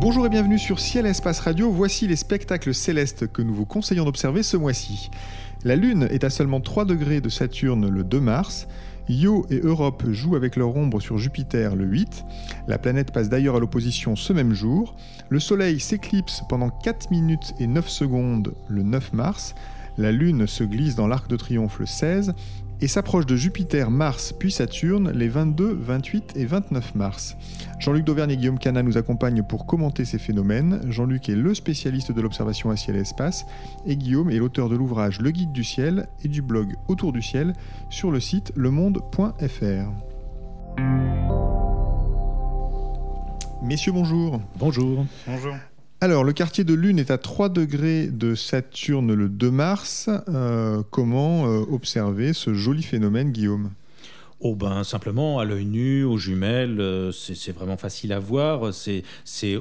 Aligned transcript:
Bonjour 0.00 0.24
et 0.24 0.30
bienvenue 0.30 0.58
sur 0.58 0.80
Ciel 0.80 1.04
Espace 1.06 1.40
Radio. 1.40 1.70
Voici 1.70 2.06
les 2.06 2.16
spectacles 2.16 2.72
célestes 2.72 3.30
que 3.30 3.42
nous 3.42 3.52
vous 3.52 3.66
conseillons 3.66 4.04
d'observer 4.04 4.42
ce 4.42 4.56
mois-ci. 4.56 5.10
La 5.64 5.76
Lune 5.76 6.08
est 6.10 6.24
à 6.24 6.30
seulement 6.30 6.60
3 6.60 6.86
degrés 6.86 7.20
de 7.20 7.28
Saturne 7.28 7.88
le 7.88 8.04
2 8.04 8.20
mars. 8.20 8.68
Io 9.08 9.46
et 9.50 9.60
Europe 9.60 10.04
jouent 10.10 10.36
avec 10.36 10.56
leur 10.56 10.76
ombre 10.76 11.00
sur 11.00 11.18
Jupiter 11.18 11.76
le 11.76 11.84
8. 11.84 12.24
La 12.66 12.78
planète 12.78 13.10
passe 13.10 13.28
d'ailleurs 13.28 13.56
à 13.56 13.60
l'opposition 13.60 14.16
ce 14.16 14.32
même 14.32 14.52
jour. 14.52 14.94
Le 15.30 15.40
Soleil 15.40 15.80
s'éclipse 15.80 16.42
pendant 16.48 16.70
4 16.70 17.10
minutes 17.10 17.54
et 17.58 17.66
9 17.66 17.88
secondes 17.88 18.54
le 18.68 18.82
9 18.82 19.12
mars. 19.14 19.54
La 19.96 20.12
Lune 20.12 20.46
se 20.46 20.62
glisse 20.62 20.94
dans 20.94 21.06
l'Arc 21.06 21.28
de 21.28 21.36
Triomphe 21.36 21.78
le 21.80 21.86
16 21.86 22.34
et 22.80 22.88
s'approche 22.88 23.26
de 23.26 23.36
Jupiter, 23.36 23.90
Mars 23.90 24.32
puis 24.38 24.50
Saturne 24.50 25.10
les 25.10 25.28
22, 25.28 25.72
28 25.72 26.32
et 26.36 26.44
29 26.44 26.94
mars. 26.94 27.36
Jean-Luc 27.78 28.04
Dauvergne 28.04 28.30
et 28.32 28.36
Guillaume 28.36 28.58
Cana 28.58 28.82
nous 28.82 28.98
accompagnent 28.98 29.42
pour 29.42 29.66
commenter 29.66 30.04
ces 30.04 30.18
phénomènes. 30.18 30.80
Jean-Luc 30.88 31.28
est 31.28 31.36
le 31.36 31.54
spécialiste 31.54 32.12
de 32.12 32.20
l'observation 32.20 32.70
à 32.70 32.76
ciel 32.76 32.96
et 32.96 33.00
espace 33.00 33.46
et 33.86 33.96
Guillaume 33.96 34.30
est 34.30 34.38
l'auteur 34.38 34.68
de 34.68 34.76
l'ouvrage 34.76 35.20
Le 35.20 35.30
Guide 35.30 35.52
du 35.52 35.64
ciel 35.64 36.08
et 36.24 36.28
du 36.28 36.42
blog 36.42 36.74
Autour 36.88 37.12
du 37.12 37.22
ciel 37.22 37.52
sur 37.90 38.10
le 38.10 38.20
site 38.20 38.52
lemonde.fr. 38.56 39.92
Messieurs, 43.62 43.92
bonjour. 43.92 44.40
Bonjour. 44.56 45.04
Bonjour. 45.26 45.54
Alors, 46.00 46.22
le 46.22 46.32
quartier 46.32 46.62
de 46.62 46.74
Lune 46.74 47.00
est 47.00 47.10
à 47.10 47.18
3 47.18 47.48
degrés 47.48 48.06
de 48.06 48.36
Saturne 48.36 49.12
le 49.12 49.28
2 49.28 49.50
mars. 49.50 50.08
Euh, 50.28 50.84
comment 50.92 51.48
euh, 51.48 51.64
observer 51.72 52.32
ce 52.34 52.54
joli 52.54 52.84
phénomène, 52.84 53.32
Guillaume? 53.32 53.70
Oh 54.40 54.54
ben 54.54 54.84
simplement 54.84 55.40
à 55.40 55.44
l'œil 55.44 55.64
nu, 55.64 56.04
aux 56.04 56.16
jumelles, 56.16 56.80
euh, 56.80 57.10
c'est 57.10 57.50
vraiment 57.50 57.76
facile 57.76 58.12
à 58.12 58.20
voir. 58.20 58.72
C'est 58.72 59.02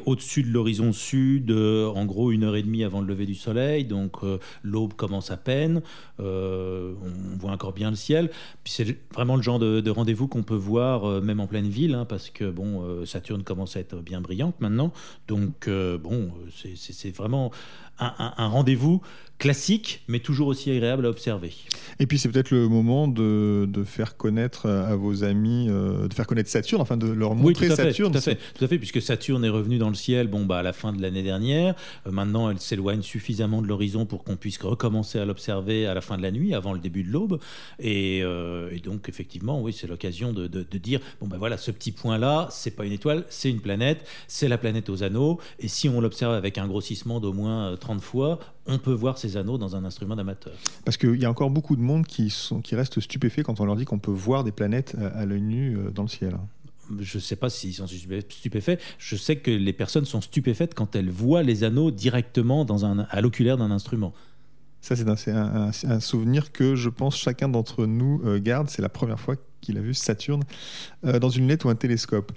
au-dessus 0.06 0.44
de 0.44 0.50
l'horizon 0.50 0.94
sud, 0.94 1.50
euh, 1.50 1.88
en 1.88 2.06
gros 2.06 2.32
une 2.32 2.44
heure 2.44 2.56
et 2.56 2.62
demie 2.62 2.84
avant 2.84 3.02
le 3.02 3.08
lever 3.08 3.26
du 3.26 3.34
soleil, 3.34 3.86
donc 3.86 4.18
euh, 4.22 4.38
l'aube 4.62 4.94
commence 4.94 5.32
à 5.32 5.38
peine. 5.38 5.82
on 6.20 6.94
voit 7.40 7.52
encore 7.52 7.74
bien 7.74 7.90
le 7.90 7.96
ciel. 7.96 8.30
Puis 8.64 8.72
c'est 8.72 8.98
vraiment 9.16 9.36
le 9.36 9.42
genre 9.42 9.58
de, 9.58 9.90
rendez-vous 9.90 10.28
qu'on 10.28 10.44
peut 10.44 10.54
voir 10.54 11.24
même 11.24 11.40
en 11.40 11.48
pleine 11.48 11.70
ville, 11.70 11.96
hein, 11.96 12.06
parce 12.06 12.30
que 12.30 12.48
bon, 12.52 13.04
Saturne 13.04 13.42
commence 13.42 13.78
à 13.78 13.80
être 13.80 14.00
bien 14.02 14.22
brillante 14.22 14.62
maintenant. 14.62 14.94
Donc 15.28 15.68
bon, 15.68 16.32
c'est 16.76 17.16
vraiment 17.16 17.52
un, 18.00 18.48
rendez-vous 18.48 19.02
classique, 19.40 20.02
mais 20.08 20.20
toujours 20.20 20.48
aussi 20.48 20.72
agréable 20.72 21.06
à 21.06 21.10
observer. 21.10 21.54
Et 22.00 22.08
puis 22.08 22.18
c'est 22.18 22.30
peut-être 22.30 22.52
le 22.52 22.68
moment 22.68 23.08
de, 23.08 23.68
faire 23.86 24.18
connaître 24.18 24.68
à 24.68 24.96
vos 24.96 25.24
amis, 25.24 25.68
euh, 25.70 26.08
de 26.08 26.14
faire 26.14 26.26
connaître 26.26 26.50
Saturne, 26.50 26.82
enfin 26.82 26.98
de 26.98 27.08
leur 27.08 27.36
montrer 27.36 27.70
Saturne. 27.70 28.12
Tout 28.12 28.18
à, 28.18 28.22
fait, 28.22 28.40
tout 28.56 28.66
à 28.66 28.68
fait, 28.68 28.78
puisque 28.78 29.02
Saturne 29.02 29.46
est 29.46 29.50
revenue 29.50 29.78
dans 29.78 29.90
le 29.90 29.96
ciel 29.96 30.28
bon, 30.28 30.46
bah, 30.46 30.58
à 30.58 30.64
la 30.64 30.74
fin 30.74 30.92
de 30.92 31.02
l'année 31.02 31.24
dernière. 31.24 31.76
Euh, 32.08 32.12
maintenant, 32.12 32.50
elle 32.50 32.60
s'éloigne 32.60 33.02
suffisamment 33.02 33.62
de 33.62 33.68
l'horizon 33.68 34.06
pour 34.06 34.24
qu'on 34.24 34.36
puisse 34.36 34.58
recommencer 34.62 35.20
à 35.20 35.26
l'observer 35.26 35.86
à 35.86 35.94
la 35.94 36.02
fin 36.02 36.18
de 36.18 36.24
la 36.24 36.32
nuit, 36.32 36.54
avant 36.54 36.74
le 36.74 36.80
début 36.80 37.04
de 37.04 37.12
l'aube. 37.12 37.40
Et, 37.80 38.22
euh, 38.24 38.70
donc, 38.84 39.10
effectivement, 39.10 39.62
oui, 39.62 39.74
c'est 39.74 39.88
l'occasion 39.88 40.34
de, 40.34 40.48
dire, 40.78 41.00
bon 41.20 41.28
ben 41.28 41.38
voilà, 41.38 41.58
ce 41.58 41.72
petit 41.72 41.92
point-là, 41.92 42.48
c'est 42.52 42.72
pas 42.72 42.86
une 42.86 42.92
étoile, 42.92 43.26
c'est 43.30 43.50
une 43.50 43.62
planète, 43.62 44.06
c'est 44.28 44.48
la 44.48 44.58
planète 44.58 44.90
aux 44.90 45.04
anneaux. 45.04 45.40
Et 45.60 45.68
si 45.68 45.90
on 45.90 46.02
l'observe 46.02 46.34
avec 46.34 46.58
un 46.58 46.68
grossissement 46.68 47.20
d'au 47.20 47.34
moins 47.34 47.76
30 47.76 47.87
fois, 48.00 48.40
on 48.66 48.78
peut 48.78 48.92
voir 48.92 49.18
ces 49.18 49.38
anneaux 49.38 49.58
dans 49.58 49.76
un 49.76 49.86
instrument 49.86 50.16
d'amateur. 50.16 50.54
Parce 50.86 50.98
qu'il 50.98 51.16
y 51.16 51.26
a 51.26 51.30
encore 51.30 51.50
beaucoup 51.50 51.76
de 51.76 51.82
monde 51.82 52.06
qui, 52.06 52.30
sont, 52.30 52.62
qui 52.62 52.76
restent 52.76 53.00
stupéfaits 53.00 53.44
quand 53.44 53.60
on 53.60 53.66
leur 53.66 53.76
dit 53.76 53.86
qu'on 53.86 54.00
peut 54.00 54.12
voir 54.12 54.44
des 54.44 54.52
planètes 54.52 54.96
à, 55.16 55.26
l'œil 55.26 55.42
nu 55.42 55.78
euh, 55.78 55.92
dans 55.92 56.04
le 56.04 56.08
ciel. 56.08 56.38
Je 57.00 57.18
ne 57.18 57.22
sais 57.22 57.36
pas 57.36 57.50
s'ils 57.50 57.74
sont 57.74 57.88
stupéfaits. 57.88 58.80
Je 58.98 59.16
sais 59.16 59.38
que 59.38 59.52
les 59.52 59.74
personnes 59.74 60.06
sont 60.06 60.22
stupéfaites 60.22 60.74
quand 60.74 60.96
elles 60.96 61.10
voient 61.10 61.44
les 61.44 61.64
anneaux 61.64 61.92
directement 61.92 62.64
dans 62.64 62.86
un, 62.86 63.00
à 63.00 63.22
l'oculaire 63.22 63.58
d'un 63.58 63.72
instrument. 63.72 64.14
Ça, 64.80 64.96
c'est 64.96 65.32
un, 65.32 66.00
souvenir 66.00 66.52
que 66.54 66.76
je 66.76 66.88
pense 66.88 67.18
chacun 67.18 67.50
d'entre 67.50 67.86
nous 67.86 68.22
euh, 68.26 68.40
garde. 68.40 68.70
C'est 68.70 68.82
la 68.82 68.90
première 68.90 69.20
fois 69.20 69.36
qu'il 69.60 69.78
a 69.78 69.82
vu 69.82 69.94
Saturne 69.94 70.44
euh, 71.04 71.20
dans 71.20 71.30
une 71.30 71.42
lunette 71.42 71.66
ou 71.66 71.70
un 71.70 71.76
télescope. 71.76 72.32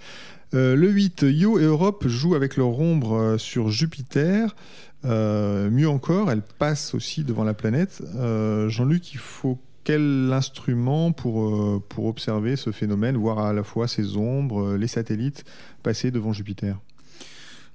le 0.53 0.89
8, 0.89 1.27
Io 1.31 1.61
et 1.61 1.65
Europe 1.65 2.09
jouent 2.09 2.35
avec 2.35 2.57
leur 2.57 2.81
ombre 2.81 3.37
sur 3.39 3.69
Jupiter. 3.69 4.57
Euh, 5.05 5.71
mieux 5.71 5.89
encore, 5.89 6.31
elle 6.31 6.43
passe 6.43 6.95
aussi 6.95 7.25
devant 7.25 7.45
la 7.45 7.55
planète. 7.55 8.03
Euh, 8.17 8.69
Jean-Luc, 8.69 9.13
il 9.13 9.19
faut 9.19 9.59
quel 9.85 10.31
instrument 10.33 11.13
pour, 11.13 11.49
euh, 11.49 11.83
pour 11.89 12.07
observer 12.07 12.57
ce 12.57 12.71
phénomène, 12.71 13.17
voir 13.17 13.39
à 13.39 13.53
la 13.53 13.63
fois 13.63 13.89
ces 13.89 14.17
ombres, 14.17 14.77
les 14.77 14.89
satellites 14.89 15.45
passer 15.83 16.11
devant 16.11 16.33
Jupiter? 16.33 16.79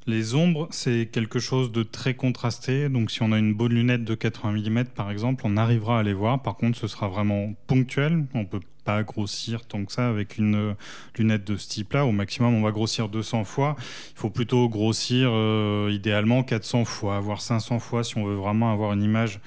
Les 0.07 0.35
ombres, 0.35 0.67
c'est 0.69 1.09
quelque 1.11 1.39
chose 1.39 1.71
de 1.71 1.81
très 1.81 2.13
contrasté. 2.13 2.89
Donc, 2.89 3.09
si 3.09 3.23
on 3.23 3.31
a 3.31 3.39
une 3.39 3.55
bonne 3.55 3.73
lunette 3.73 4.03
de 4.03 4.13
80 4.13 4.51
mm, 4.51 4.85
par 4.95 5.09
exemple, 5.09 5.43
on 5.47 5.57
arrivera 5.57 5.99
à 5.99 6.03
les 6.03 6.13
voir. 6.13 6.43
Par 6.43 6.57
contre, 6.57 6.77
ce 6.77 6.87
sera 6.87 7.07
vraiment 7.07 7.55
ponctuel. 7.65 8.25
On 8.35 8.45
peut 8.45 8.59
pas 8.85 9.03
grossir 9.03 9.65
tant 9.65 9.83
que 9.83 9.91
ça 9.91 10.07
avec 10.07 10.37
une 10.37 10.55
euh, 10.55 10.73
lunette 11.17 11.43
de 11.43 11.57
ce 11.57 11.67
type-là. 11.67 12.05
Au 12.05 12.11
maximum, 12.11 12.53
on 12.53 12.61
va 12.61 12.71
grossir 12.71 13.09
200 13.09 13.43
fois. 13.43 13.75
Il 13.79 14.19
faut 14.19 14.29
plutôt 14.29 14.69
grossir 14.69 15.29
euh, 15.31 15.89
idéalement 15.91 16.43
400 16.43 16.85
fois, 16.85 17.19
voire 17.19 17.41
500 17.41 17.79
fois 17.79 18.03
si 18.03 18.17
on 18.17 18.25
veut 18.25 18.35
vraiment 18.35 18.71
avoir 18.71 18.93
une 18.93 19.03
image 19.03 19.41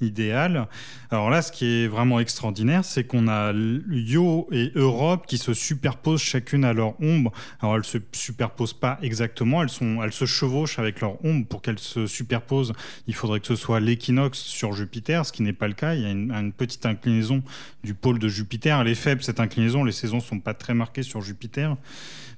idéal. 0.00 0.68
Alors 1.10 1.30
là, 1.30 1.42
ce 1.42 1.52
qui 1.52 1.66
est 1.66 1.86
vraiment 1.86 2.20
extraordinaire, 2.20 2.84
c'est 2.84 3.04
qu'on 3.04 3.28
a 3.28 3.52
Yo 3.52 4.48
et 4.52 4.72
Europe 4.74 5.26
qui 5.26 5.38
se 5.38 5.54
superposent 5.54 6.22
chacune 6.22 6.64
à 6.64 6.72
leur 6.72 7.00
ombre. 7.02 7.32
Alors 7.60 7.76
elles 7.76 7.84
se 7.84 7.98
superposent 8.12 8.74
pas 8.74 8.98
exactement, 9.02 9.62
elles, 9.62 9.68
sont, 9.68 10.02
elles 10.02 10.12
se 10.12 10.24
chevauchent 10.24 10.78
avec 10.78 11.00
leur 11.00 11.24
ombre. 11.24 11.46
Pour 11.46 11.62
qu'elles 11.62 11.78
se 11.78 12.06
superposent, 12.06 12.72
il 13.06 13.14
faudrait 13.14 13.40
que 13.40 13.46
ce 13.46 13.56
soit 13.56 13.80
l'équinoxe 13.80 14.38
sur 14.38 14.72
Jupiter, 14.72 15.26
ce 15.26 15.32
qui 15.32 15.42
n'est 15.42 15.52
pas 15.52 15.68
le 15.68 15.74
cas. 15.74 15.94
Il 15.94 16.02
y 16.02 16.06
a 16.06 16.10
une, 16.10 16.52
petite 16.52 16.84
inclinaison 16.86 17.42
du 17.84 17.94
pôle 17.94 18.18
de 18.18 18.28
Jupiter. 18.28 18.80
Elle 18.80 18.88
est 18.88 18.94
faible, 18.94 19.22
cette 19.22 19.40
inclinaison. 19.40 19.84
Les 19.84 19.92
saisons 19.92 20.20
sont 20.20 20.40
pas 20.40 20.54
très 20.54 20.74
marquées 20.74 21.02
sur 21.02 21.20
Jupiter. 21.20 21.76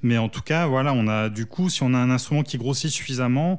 Mais 0.02 0.18
en 0.18 0.28
tout 0.28 0.42
cas, 0.42 0.66
voilà, 0.66 0.92
on 0.92 1.08
a 1.08 1.28
du 1.28 1.46
coup, 1.46 1.68
si 1.68 1.82
on 1.82 1.94
a 1.94 1.98
un 1.98 2.10
instrument 2.10 2.42
qui 2.42 2.58
grossit 2.58 2.90
suffisamment, 2.90 3.58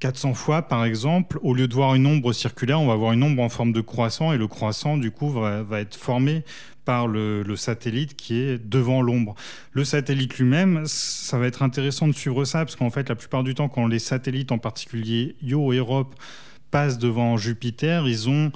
400 0.00 0.34
fois, 0.34 0.62
par 0.62 0.84
exemple, 0.84 1.38
au 1.42 1.54
lieu 1.54 1.66
de 1.66 1.74
voir 1.74 1.94
une 1.94 2.06
ombre 2.06 2.32
circulaire, 2.32 2.80
on 2.80 2.86
va 2.86 2.94
voir 2.94 3.12
une 3.12 3.22
ombre 3.22 3.42
en 3.42 3.48
forme 3.48 3.72
de 3.72 3.80
croissant, 3.80 4.32
et 4.32 4.38
le 4.38 4.46
croissant, 4.46 4.96
du 4.96 5.10
coup, 5.10 5.30
va, 5.30 5.64
être 5.80 5.96
formé 5.96 6.44
par 6.84 7.08
le, 7.08 7.44
satellite 7.56 8.16
qui 8.16 8.38
est 8.40 8.58
devant 8.58 9.02
l'ombre. 9.02 9.34
Le 9.72 9.84
satellite 9.84 10.38
lui-même, 10.38 10.82
ça 10.86 11.38
va 11.38 11.46
être 11.46 11.62
intéressant 11.62 12.06
de 12.06 12.12
suivre 12.12 12.44
ça, 12.44 12.60
parce 12.60 12.76
qu'en 12.76 12.90
fait, 12.90 13.08
la 13.08 13.16
plupart 13.16 13.42
du 13.42 13.54
temps, 13.54 13.68
quand 13.68 13.86
les 13.86 13.98
satellites, 13.98 14.52
en 14.52 14.58
particulier 14.58 15.34
Io 15.42 15.72
et 15.72 15.78
Europe, 15.78 16.14
passent 16.70 16.98
devant 16.98 17.36
Jupiter, 17.36 18.06
ils 18.06 18.28
ont 18.28 18.52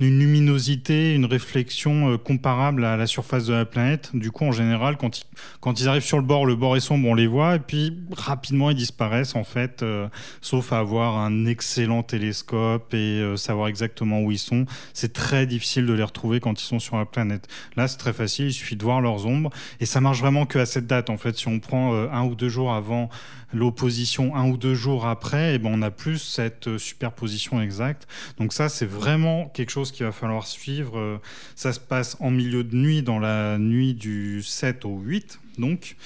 une 0.00 0.18
luminosité, 0.18 1.14
une 1.14 1.24
réflexion 1.24 2.10
euh, 2.10 2.18
comparable 2.18 2.84
à 2.84 2.96
la 2.96 3.06
surface 3.06 3.46
de 3.46 3.52
la 3.52 3.64
planète. 3.64 4.10
Du 4.12 4.32
coup, 4.32 4.44
en 4.44 4.50
général, 4.50 4.96
quand 4.96 5.20
ils, 5.20 5.24
quand 5.60 5.80
ils 5.80 5.88
arrivent 5.88 6.04
sur 6.04 6.16
le 6.16 6.24
bord, 6.24 6.46
le 6.46 6.56
bord 6.56 6.76
est 6.76 6.80
sombre, 6.80 7.08
on 7.08 7.14
les 7.14 7.28
voit, 7.28 7.56
et 7.56 7.58
puis 7.60 7.96
rapidement 8.10 8.70
ils 8.70 8.76
disparaissent 8.76 9.36
en 9.36 9.44
fait, 9.44 9.82
euh, 9.82 10.08
sauf 10.40 10.72
à 10.72 10.80
avoir 10.80 11.18
un 11.18 11.46
excellent 11.46 12.02
télescope 12.02 12.92
et 12.92 13.20
euh, 13.20 13.36
savoir 13.36 13.68
exactement 13.68 14.20
où 14.20 14.32
ils 14.32 14.38
sont. 14.38 14.66
C'est 14.94 15.12
très 15.12 15.46
difficile 15.46 15.86
de 15.86 15.92
les 15.92 16.02
retrouver 16.02 16.40
quand 16.40 16.60
ils 16.60 16.66
sont 16.66 16.80
sur 16.80 16.96
la 16.96 17.04
planète. 17.04 17.46
Là, 17.76 17.86
c'est 17.86 17.98
très 17.98 18.12
facile, 18.12 18.46
il 18.46 18.52
suffit 18.52 18.76
de 18.76 18.82
voir 18.82 19.00
leurs 19.00 19.26
ombres, 19.26 19.50
et 19.78 19.86
ça 19.86 20.00
marche 20.00 20.18
vraiment 20.18 20.44
que 20.44 20.58
à 20.58 20.66
cette 20.66 20.88
date. 20.88 21.08
En 21.08 21.18
fait, 21.18 21.36
si 21.36 21.46
on 21.46 21.60
prend 21.60 21.94
un 21.94 22.24
ou 22.24 22.34
deux 22.34 22.48
jours 22.48 22.72
avant 22.72 23.08
l'opposition 23.54 24.34
un 24.36 24.48
ou 24.50 24.56
deux 24.56 24.74
jours 24.74 25.06
après, 25.06 25.52
et 25.52 25.54
eh 25.54 25.58
ben 25.58 25.70
on 25.72 25.82
a 25.82 25.90
plus 25.90 26.18
cette 26.18 26.68
euh, 26.68 26.78
superposition 26.78 27.60
exacte. 27.60 28.06
Donc 28.38 28.52
ça, 28.52 28.68
c'est 28.68 28.86
vraiment 28.86 29.48
quelque 29.48 29.70
chose 29.70 29.92
qu'il 29.92 30.04
va 30.04 30.12
falloir 30.12 30.46
suivre. 30.46 30.98
Euh, 30.98 31.18
ça 31.54 31.72
se 31.72 31.80
passe 31.80 32.16
en 32.20 32.30
milieu 32.30 32.64
de 32.64 32.76
nuit, 32.76 33.02
dans 33.02 33.18
la 33.18 33.58
nuit 33.58 33.94
du 33.94 34.42
7 34.42 34.84
au 34.84 34.98
8, 34.98 35.40
donc. 35.58 35.96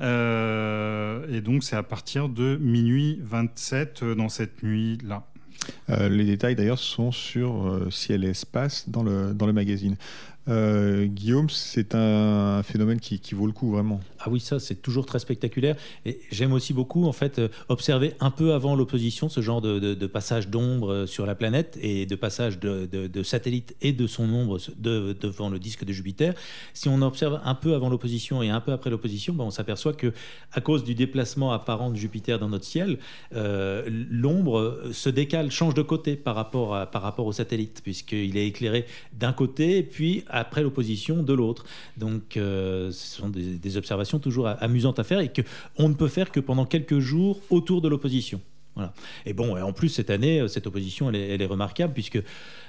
Euh, 0.00 1.26
et 1.32 1.40
donc 1.40 1.62
c'est 1.62 1.76
à 1.76 1.82
partir 1.82 2.28
de 2.28 2.56
minuit 2.60 3.20
27 3.22 4.02
dans 4.04 4.28
cette 4.28 4.62
nuit-là. 4.64 5.24
les 5.88 6.24
détails 6.24 6.56
d'ailleurs 6.56 6.78
sont 6.78 7.12
sur 7.12 7.86
Ciel 7.90 8.24
et 8.24 8.30
Espace 8.30 8.88
dans 8.88 9.04
le, 9.04 9.32
dans 9.32 9.46
le 9.46 9.52
magazine. 9.52 9.96
Euh, 10.48 11.06
Guillaume, 11.06 11.48
c'est 11.50 11.94
un 11.94 12.62
phénomène 12.64 12.98
qui, 12.98 13.20
vaut 13.34 13.46
le 13.46 13.52
coup 13.52 13.70
vraiment. 13.70 14.00
Ah 14.18 14.28
oui, 14.28 14.40
ça 14.40 14.58
c'est 14.58 14.82
toujours 14.82 15.06
très 15.06 15.18
spectaculaire. 15.18 15.76
Et 16.04 16.20
j'aime 16.30 16.52
aussi 16.52 16.72
beaucoup 16.72 17.06
en 17.06 17.12
fait 17.12 17.38
euh, 17.38 17.48
observer 17.68 18.14
un 18.20 18.30
peu 18.30 18.52
avant 18.52 18.74
l'opposition 18.74 19.28
ce 19.28 19.40
genre 19.40 19.60
de, 19.60 20.06
passage 20.06 20.48
d'ombre 20.48 20.92
euh, 20.92 21.06
sur 21.06 21.26
la 21.26 21.34
planète 21.34 21.78
et 21.80 22.06
de 22.06 22.16
passage 22.16 22.58
de, 22.58 23.22
satellites 23.22 23.76
et 23.80 23.92
de 23.92 24.06
son 24.06 24.24
ombre 24.24 24.58
devant 24.78 25.48
le 25.48 25.58
disque 25.58 25.84
de 25.84 25.92
Jupiter. 25.92 26.34
Si 26.74 26.88
on 26.88 27.00
observe 27.02 27.40
un 27.44 27.54
peu 27.54 27.74
avant 27.74 27.88
l'opposition 27.88 28.42
et 28.42 28.50
un 28.50 28.60
peu 28.60 28.72
après 28.72 28.90
l'opposition, 28.90 29.32
ben, 29.34 29.44
on 29.44 29.50
s'aperçoit 29.50 29.92
que 29.92 30.12
à 30.52 30.60
cause 30.60 30.84
du 30.84 30.94
déplacement 30.94 31.52
apparent 31.52 31.90
de 31.90 31.96
Jupiter 31.96 32.38
dans 32.38 32.48
notre 32.48 32.64
ciel, 32.64 32.98
l'ombre 33.32 34.90
se 34.92 35.08
décale, 35.08 35.50
change 35.50 35.74
de 35.74 35.82
côté 35.82 36.16
par 36.16 36.34
rapport, 36.34 36.88
par 36.90 37.02
rapport 37.02 37.26
au 37.26 37.32
satellite, 37.32 37.80
puisqu'il 37.82 38.36
est 38.36 38.46
éclairé 38.46 38.86
d'un 39.12 39.32
côté, 39.32 39.82
puis 39.82 40.24
après 40.32 40.62
l'opposition 40.62 41.22
de 41.22 41.32
l'autre. 41.32 41.64
Donc 41.96 42.36
euh, 42.36 42.90
ce 42.90 43.18
sont 43.18 43.28
des, 43.28 43.76
observations 43.76 44.18
toujours 44.18 44.48
amusantes 44.48 44.98
à 44.98 45.04
faire 45.04 45.20
et 45.20 45.32
qu'on 45.32 45.88
ne 45.88 45.94
peut 45.94 46.08
faire 46.08 46.30
que 46.30 46.40
pendant 46.40 46.66
quelques 46.66 46.98
jours 46.98 47.40
autour 47.50 47.80
de 47.80 47.88
l'opposition. 47.88 48.40
Voilà. 48.74 48.94
Et 49.26 49.34
bon, 49.34 49.60
en 49.60 49.72
plus, 49.74 49.90
cette 49.90 50.08
année, 50.08 50.40
euh, 50.40 50.48
cette 50.48 50.66
opposition, 50.66 51.10
elle 51.10 51.42
est, 51.42 51.46
remarquable 51.46 51.92
puisque 51.92 52.22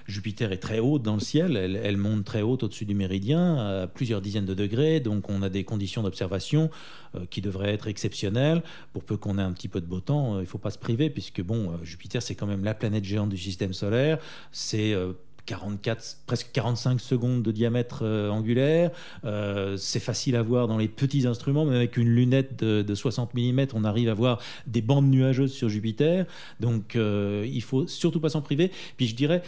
Jupiter 0.06 0.52
est 0.52 0.58
très 0.58 0.80
haute 0.80 1.02
dans 1.02 1.14
le 1.14 1.22
ciel, 1.22 1.56
elle, 1.56 1.96
monte 1.96 2.26
très 2.26 2.42
haute 2.42 2.64
au-dessus 2.64 2.84
du 2.84 2.94
méridien, 2.94 3.84
à 3.84 3.88
plusieurs 3.88 4.20
dizaines 4.20 4.46
de 4.46 4.54
degrés, 4.54 5.00
donc 5.00 5.30
on 5.30 5.42
a 5.42 5.48
des 5.48 5.64
conditions 5.64 6.04
d'observation 6.04 6.70
euh, 7.16 7.22
qui 7.30 7.40
devraient 7.40 7.74
être 7.74 7.88
exceptionnelles. 7.88 8.64
Pour 8.92 9.06
peu 9.06 9.16
qu'on 9.16 9.38
ait 9.38 9.44
un 9.44 9.54
petit 9.54 9.70
peu 9.70 9.80
de 9.80 9.86
beau 9.86 10.02
temps, 10.02 10.40
il 10.40 10.42
ne 10.42 10.46
faut 10.46 10.58
pas 10.58 10.72
se 10.72 10.78
priver 10.78 11.10
puisque 11.10 11.42
bon, 11.42 11.72
Jupiter, 11.84 12.22
c'est 12.22 12.36
quand 12.36 12.48
même 12.48 12.66
la 12.66 12.74
planète 12.74 13.06
géante 13.06 13.30
du 13.30 13.38
système 13.38 13.72
solaire, 13.72 14.18
c'est 14.52 14.94
44, 15.46 16.18
presque 16.26 16.50
45 16.54 17.00
secondes 17.00 17.44
de 17.44 17.52
diamètre 17.52 18.02
euh, 18.04 18.30
angulaire. 18.30 18.92
Euh, 19.26 19.78
c'est 19.78 20.00
facile 20.00 20.36
à 20.36 20.42
voir 20.42 20.68
dans 20.68 20.78
les 20.78 20.88
petits 20.88 21.28
instruments, 21.28 21.66
mais 21.66 21.76
avec 21.76 21.98
une 21.98 22.10
lunette 22.10 22.64
de, 22.64 22.96
60 22.96 23.34
mm, 23.34 23.68
on 23.74 23.84
arrive 23.84 24.10
à 24.10 24.14
voir 24.14 24.40
des 24.68 24.82
bandes 24.82 25.10
nuageuses 25.10 25.54
sur 25.54 25.70
Jupiter. 25.70 26.26
Donc 26.60 26.96
euh, 26.96 27.48
il 27.52 27.62
faut 27.62 27.88
surtout 27.88 28.20
pas 28.20 28.30
s'en 28.30 28.42
priver. 28.42 28.72
Puis 28.98 29.08
je 29.08 29.16
dirais, 29.16 29.42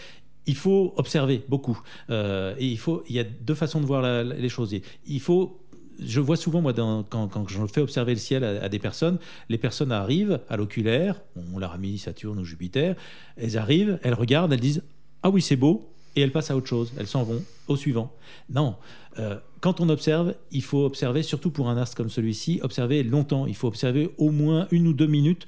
il 0.48 0.56
faut 0.56 0.94
observer 0.98 1.44
beaucoup. 1.48 1.80
et 2.10 2.56
il, 2.60 2.78
faut, 2.78 3.04
il 3.10 3.16
y 3.16 3.20
a 3.20 3.24
deux 3.24 3.56
façons 3.56 3.82
de 3.82 3.86
voir 3.86 4.24
les 4.24 4.50
choses. 4.50 4.76
Il 5.08 5.22
faut 5.22 5.60
je 6.00 6.20
vois 6.20 6.36
souvent, 6.36 6.62
moi, 6.62 6.74
quand, 6.74 7.48
je 7.48 7.66
fais 7.68 7.82
observer 7.82 8.14
le 8.14 8.20
ciel 8.20 8.44
à, 8.44 8.70
des 8.70 8.80
personnes, 8.80 9.18
les 9.50 9.58
personnes 9.58 9.92
arrivent 9.92 10.40
à 10.50 10.58
l'oculaire, 10.58 11.22
on 11.54 11.58
leur 11.58 11.72
a 11.72 11.78
mis 11.78 11.98
Saturne 11.98 12.38
ou 12.40 12.44
Jupiter, 12.44 12.96
elles 13.38 13.58
arrivent, 13.58 13.98
elles 14.04 14.14
regardent, 14.14 14.54
elles 14.54 14.60
disent 14.60 14.84
ah 15.26 15.32
oui, 15.32 15.42
c'est 15.42 15.56
beau, 15.56 15.90
et 16.16 16.22
elles 16.22 16.32
passent 16.32 16.52
à 16.52 16.56
autre 16.56 16.68
chose. 16.68 16.94
Elles 17.00 17.08
s'en 17.08 17.24
vont 17.24 17.42
au 17.68 17.76
suivant. 17.76 18.14
Non. 18.52 18.76
Euh, 19.18 19.40
quand 19.60 19.82
on 19.82 19.90
observe, 19.90 20.36
il 20.52 20.62
faut 20.62 20.86
observer, 20.86 21.24
surtout 21.24 21.50
pour 21.50 21.68
un 21.68 21.78
astre 21.78 21.98
comme 21.98 22.12
celui-ci, 22.12 22.60
observer 22.62 23.02
longtemps. 23.02 23.48
Il 23.48 23.56
faut 23.56 23.68
observer 23.68 24.12
au 24.20 24.30
moins 24.30 24.68
une 24.70 24.86
ou 24.88 24.94
deux 24.94 25.08
minutes 25.08 25.48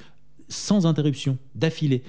sans 0.50 0.88
interruption, 0.88 1.38
d'affilée. 1.54 2.02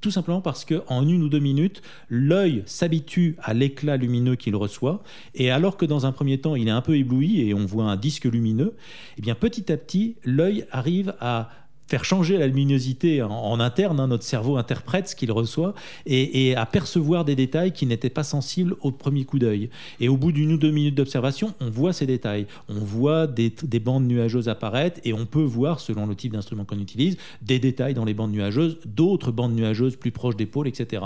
Tout 0.00 0.10
simplement 0.10 0.40
parce 0.40 0.64
qu'en 0.64 1.06
une 1.06 1.22
ou 1.22 1.28
deux 1.28 1.38
minutes, 1.38 1.80
l'œil 2.08 2.64
s'habitue 2.66 3.36
à 3.40 3.54
l'éclat 3.54 3.96
lumineux 3.96 4.34
qu'il 4.34 4.56
reçoit, 4.56 5.04
et 5.36 5.52
alors 5.52 5.76
que 5.76 5.86
dans 5.86 6.06
un 6.06 6.10
premier 6.10 6.38
temps, 6.38 6.56
il 6.56 6.66
est 6.66 6.72
un 6.72 6.80
peu 6.80 6.96
ébloui 6.96 7.42
et 7.42 7.54
on 7.54 7.66
voit 7.66 7.84
un 7.84 7.94
disque 7.94 8.24
lumineux, 8.24 8.74
eh 9.16 9.22
bien 9.22 9.36
petit 9.36 9.70
à 9.70 9.76
petit, 9.76 10.16
l'œil 10.24 10.66
arrive 10.72 11.14
à 11.20 11.50
faire 11.88 12.04
changer 12.04 12.38
la 12.38 12.46
luminosité 12.46 13.22
en, 13.22 13.60
interne. 13.60 14.00
Hein, 14.00 14.08
notre 14.08 14.24
cerveau 14.24 14.56
interprète 14.56 15.08
ce 15.08 15.16
qu'il 15.16 15.30
reçoit 15.32 15.74
et, 16.06 16.54
à 16.56 16.66
percevoir 16.66 17.24
des 17.24 17.36
détails 17.36 17.72
qui 17.72 17.86
n'étaient 17.86 18.10
pas 18.10 18.24
sensibles 18.24 18.76
au 18.80 18.90
premier 18.90 19.24
coup 19.24 19.38
d'œil. 19.38 19.70
Et 20.00 20.08
au 20.08 20.16
bout 20.16 20.32
d'une 20.32 20.52
ou 20.52 20.56
deux 20.56 20.70
minutes 20.70 20.94
d'observation, 20.94 21.54
on 21.60 21.70
voit 21.70 21.92
ces 21.92 22.06
détails. 22.06 22.46
On 22.68 22.78
voit 22.78 23.26
des, 23.26 23.52
bandes 23.80 24.06
nuageuses 24.06 24.48
apparaître 24.48 25.00
et 25.04 25.12
on 25.12 25.26
peut 25.26 25.42
voir, 25.42 25.80
selon 25.80 26.06
le 26.06 26.14
type 26.14 26.32
d'instrument 26.32 26.64
qu'on 26.64 26.78
utilise, 26.78 27.16
des 27.42 27.58
détails 27.58 27.94
dans 27.94 28.04
les 28.04 28.14
bandes 28.14 28.32
nuageuses, 28.32 28.78
d'autres 28.86 29.32
bandes 29.32 29.54
nuageuses 29.54 29.96
plus 29.96 30.12
proches 30.12 30.36
des 30.36 30.46
pôles, 30.46 30.68
etc. 30.68 31.02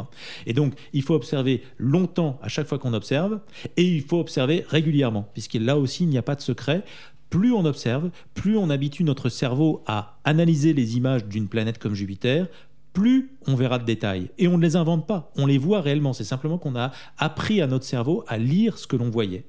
Et 0.46 0.52
donc, 0.52 0.74
il 0.92 1.02
faut 1.02 1.14
observer 1.14 1.62
longtemps 1.78 2.38
à 2.42 2.48
chaque 2.48 2.66
fois 2.66 2.78
qu'on 2.78 2.94
observe 2.94 3.40
et 3.76 3.84
il 3.84 4.02
faut 4.02 4.20
observer 4.20 4.64
régulièrement, 4.68 5.28
puisque 5.32 5.54
là 5.54 5.78
aussi, 5.78 6.04
il 6.04 6.10
n'y 6.10 6.18
a 6.18 6.22
pas 6.22 6.34
de 6.34 6.40
secret 6.40 6.84
plus 7.30 7.52
on 7.52 7.64
observe, 7.64 8.10
plus 8.34 8.56
on 8.56 8.70
habitue 8.70 9.04
notre 9.04 9.28
cerveau 9.28 9.82
à 9.86 10.18
analyser 10.24 10.72
les 10.72 10.96
images 10.96 11.24
d'une 11.24 11.48
planète 11.48 11.78
comme 11.78 11.94
Jupiter, 11.94 12.46
plus 12.92 13.30
on 13.46 13.54
verra 13.56 13.78
de 13.78 13.84
détails. 13.84 14.30
Et 14.38 14.48
on 14.48 14.56
ne 14.56 14.62
les 14.62 14.76
invente 14.76 15.06
pas, 15.06 15.30
on 15.36 15.46
les 15.46 15.58
voit 15.58 15.80
réellement. 15.80 16.12
C'est 16.12 16.24
simplement 16.24 16.58
qu'on 16.58 16.76
a 16.76 16.92
appris 17.18 17.60
à 17.60 17.66
notre 17.66 17.84
cerveau 17.84 18.24
à 18.26 18.38
lire 18.38 18.78
ce 18.78 18.86
que 18.86 18.96
l'on 18.96 19.10
voyait. 19.10 19.44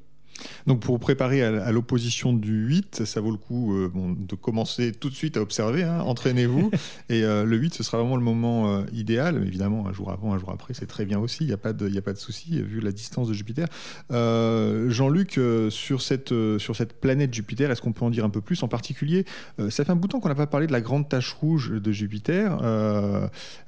Donc 0.68 0.81
pour 0.81 1.00
préparer 1.00 1.42
à, 1.42 1.72
l'opposition 1.72 2.34
du 2.34 2.68
8, 2.68 3.06
ça 3.06 3.22
vaut 3.22 3.31
le 3.31 3.38
coup 3.38 3.74
euh, 3.74 3.90
de 3.96 4.36
commencer 4.36 4.92
tout 4.92 5.10
de 5.10 5.16
suite 5.16 5.38
à 5.38 5.42
observer, 5.42 5.84
hein, 5.84 6.02
entraînez-vous. 6.02 6.72
et 7.10 7.24
euh, 7.24 7.46
le 7.46 7.56
8, 7.56 7.74
ce 7.74 7.84
sera 7.84 8.00
vraiment 8.00 8.18
le 8.18 8.24
moment 8.24 8.74
euh, 8.74 8.84
idéal. 8.92 9.42
Évidemment, 9.48 9.88
un 9.88 9.94
jour 9.94 10.12
avant, 10.12 10.34
un 10.34 10.38
jour 10.38 10.52
après, 10.52 10.74
c'est 10.74 10.86
très 10.86 11.06
bien 11.06 11.19
aussi, 11.19 11.46
il 11.46 11.48
n'y 11.48 11.54
a 11.54 11.58
pas 11.58 11.72
de, 11.72 11.98
a 11.98 12.02
pas 12.02 12.12
de 12.12 12.18
souci, 12.18 12.62
vu 12.62 12.81
la 12.81 12.92
distance 12.92 13.30
de 13.30 13.34
Jupiter. 13.34 13.68
Jean-Luc, 14.10 15.40
sur, 15.69 16.02
cette, 16.02 16.34
sur 16.58 16.75
cette 16.75 17.00
planète 17.00 17.34
Jupiter, 17.34 17.72
est-ce 17.72 17.81
qu'on 17.81 17.94
peut 17.94 18.04
en 18.04 18.10
dire 18.10 18.25
un 18.25 18.30
peu 18.30 18.42
plus 18.42 18.62
En 18.62 18.68
particulier, 18.68 19.25
ça 19.69 19.86
fait 19.86 19.92
un 19.92 19.96
bout 19.96 20.08
de 20.08 20.12
temps 20.12 20.19
qu'on 20.19 20.30
n'a 20.30 20.36
pas 20.36 20.48
parlé 20.48 20.68
de 20.68 20.74
la 20.74 20.81
grande 20.81 21.08
tache 21.08 21.31
rouge 21.31 21.72
de 21.72 21.92
Jupiter. 21.94 22.60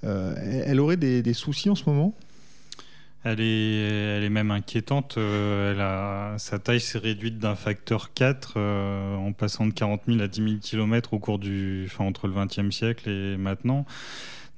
elle 0.04 0.80
aurait 0.80 0.98
des 0.98 1.34
soucis 1.34 1.69
en 1.69 1.75
ce 1.75 1.86
moment? 1.88 2.13
Elle 3.24 3.42
est, 3.42 4.18
elle 4.18 4.24
est 4.24 4.30
même 4.30 4.51
inquiétante. 4.51 5.18
Euh, 5.18 5.74
elle 5.74 5.81
a, 5.81 6.38
sa 6.38 6.60
taille 6.60 6.80
s'est 6.80 7.00
réduite 7.00 7.38
d'un 7.38 7.56
facteur 7.56 8.13
4 8.13 8.54
euh, 8.56 9.16
en 9.16 9.33
passant 9.33 9.66
de 9.66 9.74
40 9.74 10.04
000 10.07 10.21
à 10.21 10.27
10 10.27 10.44
000 10.44 10.56
km 10.62 11.13
au 11.13 11.19
cours 11.19 11.39
du, 11.39 11.83
enfin, 11.88 12.06
entre 12.06 12.27
le 12.27 12.33
20e 12.33 12.71
siècle 12.71 13.10
et 13.10 13.38
maintenant. 13.38 13.86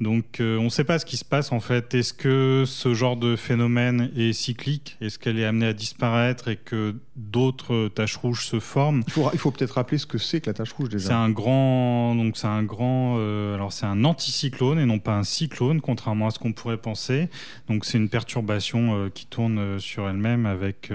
Donc 0.01 0.39
euh, 0.39 0.57
on 0.57 0.63
ne 0.63 0.69
sait 0.69 0.83
pas 0.83 0.97
ce 0.97 1.05
qui 1.05 1.15
se 1.15 1.23
passe 1.23 1.51
en 1.51 1.59
fait. 1.59 1.93
Est-ce 1.93 2.11
que 2.11 2.63
ce 2.65 2.95
genre 2.95 3.15
de 3.15 3.35
phénomène 3.35 4.09
est 4.17 4.33
cyclique? 4.33 4.97
Est-ce 4.99 5.19
qu'elle 5.19 5.37
est 5.37 5.45
amenée 5.45 5.67
à 5.67 5.73
disparaître 5.73 6.47
et 6.47 6.55
que 6.55 6.95
d'autres 7.15 7.87
taches 7.93 8.15
rouges 8.15 8.43
se 8.47 8.59
forment? 8.59 9.03
Il 9.05 9.13
faut, 9.13 9.29
il 9.31 9.37
faut 9.37 9.51
peut-être 9.51 9.75
rappeler 9.75 9.99
ce 9.99 10.07
que 10.07 10.17
c'est 10.17 10.41
que 10.41 10.49
la 10.49 10.55
tache 10.55 10.73
rouge 10.73 10.89
déjà. 10.89 11.09
C'est 11.09 11.13
un 11.13 11.29
grand, 11.29 12.15
donc 12.15 12.35
c'est 12.35 12.47
un 12.47 12.63
grand, 12.63 13.17
euh, 13.19 13.53
alors 13.53 13.71
c'est 13.71 13.85
un 13.85 14.03
anticyclone 14.03 14.79
et 14.79 14.85
non 14.85 14.97
pas 14.97 15.13
un 15.13 15.23
cyclone, 15.23 15.81
contrairement 15.81 16.27
à 16.27 16.31
ce 16.31 16.39
qu'on 16.39 16.51
pourrait 16.51 16.81
penser. 16.81 17.29
Donc 17.69 17.85
c'est 17.85 17.99
une 17.99 18.09
perturbation 18.09 18.95
euh, 18.95 19.09
qui 19.09 19.27
tourne 19.27 19.79
sur 19.79 20.09
elle-même 20.09 20.47
avec 20.47 20.91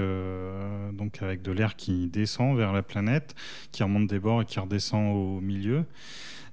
donc 0.93 1.23
avec 1.23 1.43
de 1.43 1.53
l'air 1.53 1.77
qui 1.77 2.09
descend 2.09 2.57
vers 2.57 2.73
la 2.73 2.83
planète, 2.83 3.37
qui 3.71 3.85
remonte 3.85 4.09
des 4.09 4.19
bords 4.19 4.43
et 4.43 4.45
qui 4.45 4.59
redescend 4.59 5.15
au 5.15 5.41
milieu. 5.41 5.85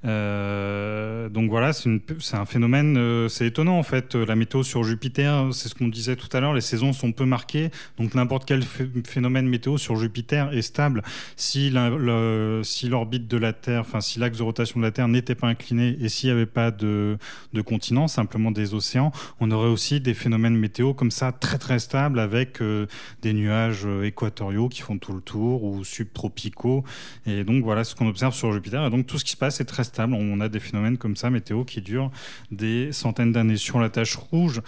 Euh, 0.05 1.29
donc 1.29 1.49
voilà, 1.49 1.71
c'est 1.73 1.89
un 2.33 2.45
phénomène, 2.45 2.97
euh, 2.97 3.27
c'est 3.29 3.47
étonnant 3.47 3.77
en 3.77 3.83
fait. 3.83 4.15
La 4.15 4.35
météo 4.35 4.63
sur 4.63 4.83
Jupiter, 4.83 5.53
c'est 5.53 5.69
ce 5.69 5.75
qu'on 5.75 5.87
disait 5.87 6.15
tout 6.15 6.27
à 6.35 6.39
l'heure, 6.39 6.53
les 6.53 6.61
saisons 6.61 6.93
sont 6.93 7.11
peu 7.11 7.25
marquées, 7.25 7.71
donc 7.97 8.13
n'importe 8.15 8.45
quel 8.45 8.63
phénomène 8.63 9.47
météo 9.47 9.77
sur 9.77 9.95
Jupiter 9.95 10.53
est 10.53 10.61
stable 10.61 11.03
si 11.35 11.69
l'orbite 11.69 13.27
de 13.27 13.37
la 13.37 13.53
Terre, 13.53 13.81
enfin 13.81 14.01
si 14.01 14.19
l'axe 14.19 14.37
de 14.37 14.43
rotation 14.43 14.79
de 14.79 14.85
la 14.85 14.91
Terre 14.91 15.07
n'était 15.07 15.35
pas 15.35 15.47
incliné 15.47 15.97
et 16.01 16.09
s'il 16.09 16.29
n'y 16.29 16.35
avait 16.35 16.45
pas 16.45 16.71
de, 16.71 17.17
de 17.53 17.61
continent, 17.61 18.07
simplement 18.07 18.51
des 18.51 18.73
océans, 18.73 19.11
on 19.39 19.51
aurait 19.51 19.69
aussi 19.69 20.01
des 20.01 20.13
phénomènes 20.13 20.55
météo 20.55 20.93
comme 20.93 21.11
ça 21.11 21.31
très 21.31 21.57
très 21.57 21.79
stables 21.79 22.19
avec 22.19 22.61
euh, 22.61 22.87
des 23.21 23.33
nuages 23.33 23.87
équatoriaux 24.03 24.69
qui 24.69 24.81
font 24.81 24.97
tout 24.97 25.13
le 25.13 25.21
tour 25.21 25.63
ou 25.63 25.83
subtropicaux. 25.83 26.83
Et 27.25 27.43
donc 27.43 27.63
voilà 27.63 27.83
ce 27.83 27.95
qu'on 27.95 28.07
observe 28.07 28.33
sur 28.33 28.51
Jupiter. 28.51 28.85
Et 28.85 28.89
donc 28.89 29.05
tout 29.05 29.17
ce 29.17 29.25
qui 29.25 29.31
se 29.31 29.37
passe 29.37 29.61
est 29.61 29.65
très 29.65 29.83
on 29.99 30.39
a 30.39 30.49
des 30.49 30.59
phénomènes 30.59 30.97
comme 30.97 31.15
ça, 31.15 31.29
météo, 31.29 31.63
qui 31.63 31.81
durent 31.81 32.11
des 32.51 32.91
centaines 32.91 33.31
d'années. 33.31 33.57
Sur 33.57 33.79
la 33.79 33.89
tache 33.89 34.15
rouge, 34.15 34.61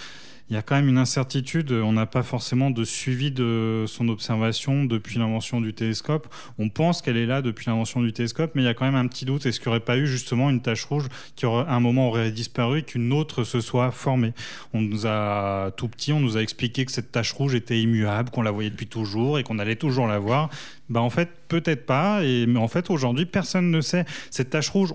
il 0.50 0.56
y 0.56 0.58
a 0.58 0.62
quand 0.62 0.76
même 0.76 0.90
une 0.90 0.98
incertitude. 0.98 1.72
On 1.72 1.94
n'a 1.94 2.06
pas 2.06 2.22
forcément 2.22 2.70
de 2.70 2.84
suivi 2.84 3.32
de 3.32 3.86
son 3.88 4.10
observation 4.10 4.86
depuis 4.86 5.18
l'invention 5.18 5.60
du 5.60 5.74
télescope. 5.74 6.28
On 6.60 6.70
pense 6.70 7.02
qu'elle 7.02 7.18
est 7.18 7.26
là 7.26 7.42
depuis 7.42 7.66
l'invention 7.68 8.02
du 8.02 8.14
télescope, 8.14 8.52
mais 8.54 8.62
il 8.62 8.66
y 8.66 8.68
a 8.68 8.76
quand 8.76 8.86
même 8.86 8.96
un 8.96 9.08
petit 9.08 9.26
doute. 9.26 9.46
Est-ce 9.46 9.60
qu'il 9.60 9.70
n'y 9.70 9.76
aurait 9.76 9.86
pas 9.86 9.98
eu 9.98 10.06
justement 10.06 10.50
une 10.50 10.62
tache 10.62 10.86
rouge 10.86 11.08
qui, 11.36 11.46
à 11.46 11.66
un 11.68 11.80
moment, 11.80 12.10
aurait 12.10 12.32
disparu 12.32 12.80
et 12.80 12.84
qu'une 12.84 13.12
autre 13.12 13.44
se 13.44 13.60
soit 13.60 13.90
formée? 13.92 14.34
On 14.74 14.82
nous 14.82 15.08
a, 15.08 15.72
tout 15.78 15.88
petit, 15.88 16.14
on 16.14 16.20
nous 16.20 16.38
a 16.38 16.42
expliqué 16.42 16.86
que 16.86 16.92
cette 16.92 17.12
tache 17.12 17.32
rouge 17.32 17.56
était 17.56 17.80
immuable, 17.80 18.30
qu'on 18.30 18.44
la 18.44 18.52
voyait 18.52 18.70
depuis 18.70 18.88
toujours 18.88 19.40
et 19.40 19.44
qu'on 19.44 19.58
allait 19.58 19.76
toujours 19.76 20.08
la 20.08 20.20
voir. 20.20 20.50
Bah 20.90 21.02
en 21.02 21.10
fait, 21.10 21.30
peut-être 21.48 21.88
pas. 21.88 22.24
Et, 22.24 22.46
mais 22.46 22.60
en 22.60 22.68
fait, 22.68 22.92
aujourd'hui, 22.92 23.26
personne 23.26 23.72
ne 23.72 23.82
sait. 23.82 24.06
Cette 24.30 24.52
tache 24.52 24.70
rouge, 24.70 24.94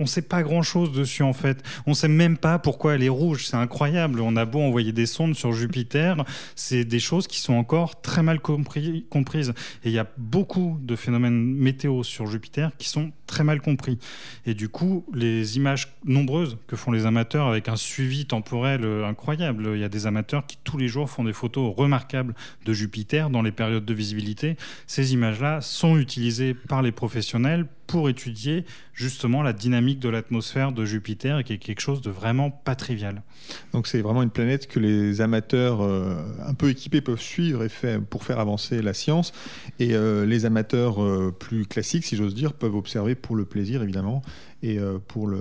on 0.00 0.04
ne 0.04 0.08
sait 0.08 0.22
pas 0.22 0.42
grand-chose 0.42 0.92
dessus 0.92 1.22
en 1.22 1.32
fait. 1.32 1.62
On 1.86 1.90
ne 1.90 1.94
sait 1.94 2.08
même 2.08 2.36
pas 2.36 2.58
pourquoi 2.58 2.94
elle 2.94 3.02
est 3.02 3.08
rouge. 3.08 3.46
C'est 3.46 3.56
incroyable. 3.56 4.20
On 4.20 4.34
a 4.34 4.44
beau 4.44 4.60
envoyer 4.60 4.92
des 4.92 5.06
sondes 5.06 5.34
sur 5.34 5.52
Jupiter, 5.52 6.24
c'est 6.56 6.84
des 6.84 6.98
choses 6.98 7.26
qui 7.26 7.38
sont 7.38 7.54
encore 7.54 8.00
très 8.00 8.22
mal 8.22 8.40
comprises. 8.40 9.52
Et 9.84 9.90
il 9.90 9.92
y 9.92 9.98
a 9.98 10.06
beaucoup 10.16 10.78
de 10.82 10.96
phénomènes 10.96 11.38
météo 11.54 12.02
sur 12.02 12.26
Jupiter 12.26 12.70
qui 12.78 12.88
sont 12.88 13.12
très 13.26 13.44
mal 13.44 13.60
compris. 13.60 13.98
Et 14.46 14.54
du 14.54 14.68
coup, 14.68 15.04
les 15.14 15.56
images 15.56 15.88
nombreuses 16.04 16.56
que 16.66 16.76
font 16.76 16.90
les 16.90 17.06
amateurs 17.06 17.46
avec 17.46 17.68
un 17.68 17.76
suivi 17.76 18.26
temporel 18.26 18.84
euh, 18.84 19.06
incroyable, 19.06 19.70
il 19.74 19.80
y 19.80 19.84
a 19.84 19.88
des 19.88 20.06
amateurs 20.06 20.46
qui 20.46 20.58
tous 20.64 20.78
les 20.78 20.88
jours 20.88 21.08
font 21.08 21.24
des 21.24 21.32
photos 21.32 21.72
remarquables 21.76 22.34
de 22.64 22.72
Jupiter 22.72 23.30
dans 23.30 23.42
les 23.42 23.52
périodes 23.52 23.84
de 23.84 23.94
visibilité. 23.94 24.56
Ces 24.86 25.12
images-là 25.12 25.60
sont 25.60 25.96
utilisées 25.96 26.54
par 26.54 26.82
les 26.82 26.92
professionnels 26.92 27.66
pour 27.90 28.08
étudier 28.08 28.64
justement 28.92 29.42
la 29.42 29.52
dynamique 29.52 29.98
de 29.98 30.08
l'atmosphère 30.08 30.70
de 30.70 30.84
Jupiter, 30.84 31.42
qui 31.42 31.54
est 31.54 31.58
quelque 31.58 31.80
chose 31.80 32.00
de 32.00 32.10
vraiment 32.10 32.48
pas 32.48 32.76
trivial. 32.76 33.24
Donc 33.72 33.88
c'est 33.88 34.00
vraiment 34.00 34.22
une 34.22 34.30
planète 34.30 34.68
que 34.68 34.78
les 34.78 35.20
amateurs 35.20 35.82
euh, 35.82 36.14
un 36.46 36.54
peu 36.54 36.70
équipés 36.70 37.00
peuvent 37.00 37.20
suivre 37.20 37.64
et 37.64 37.68
faire, 37.68 38.00
pour 38.00 38.22
faire 38.22 38.38
avancer 38.38 38.80
la 38.80 38.94
science, 38.94 39.32
et 39.80 39.94
euh, 39.94 40.24
les 40.24 40.46
amateurs 40.46 41.02
euh, 41.02 41.34
plus 41.36 41.66
classiques, 41.66 42.04
si 42.04 42.14
j'ose 42.14 42.32
dire, 42.32 42.52
peuvent 42.52 42.76
observer 42.76 43.16
pour 43.16 43.34
le 43.34 43.44
plaisir 43.44 43.82
évidemment, 43.82 44.22
et 44.62 44.78
pour, 45.08 45.26
le, 45.26 45.40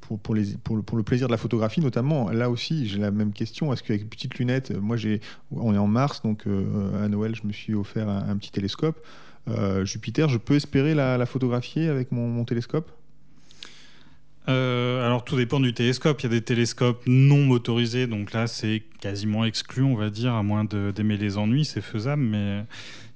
pour, 0.00 0.18
pour, 0.18 0.34
le, 0.34 1.02
plaisir 1.04 1.28
de 1.28 1.32
la 1.32 1.38
photographie 1.38 1.80
notamment. 1.80 2.30
Là 2.30 2.50
aussi, 2.50 2.88
j'ai 2.88 2.98
la 2.98 3.12
même 3.12 3.32
question. 3.32 3.72
Est-ce 3.72 3.84
qu'avec 3.84 4.02
une 4.02 4.08
petite 4.08 4.34
lunette, 4.40 4.72
moi 4.76 4.96
on 5.52 5.72
est 5.72 5.78
en 5.78 5.86
mars, 5.86 6.20
donc 6.22 6.46
à 7.00 7.08
Noël, 7.08 7.36
je 7.36 7.46
me 7.46 7.52
suis 7.52 7.74
offert 7.74 8.08
un 8.08 8.36
petit 8.36 8.50
télescope. 8.50 9.00
Euh, 9.48 9.84
Jupiter, 9.84 10.28
je 10.28 10.38
peux 10.38 10.54
espérer 10.54 10.94
la, 10.94 11.24
photographier 11.26 11.88
avec 11.88 12.12
mon, 12.12 12.44
télescope? 12.44 12.90
Euh, 14.48 15.06
alors 15.06 15.24
tout 15.24 15.36
dépend 15.36 15.60
du 15.60 15.74
télescope. 15.74 16.20
Il 16.20 16.24
y 16.24 16.26
a 16.26 16.30
des 16.30 16.42
télescopes 16.42 17.02
non 17.06 17.44
motorisés, 17.44 18.06
donc 18.06 18.32
là 18.32 18.46
c'est 18.46 18.82
quasiment 19.00 19.44
exclu, 19.44 19.82
on 19.82 19.94
va 19.94 20.10
dire, 20.10 20.34
à 20.34 20.42
moins 20.42 20.64
d'aimer 20.64 21.16
les 21.16 21.38
ennuis, 21.38 21.64
c'est 21.64 21.80
faisable, 21.80 22.22
mais 22.22 22.64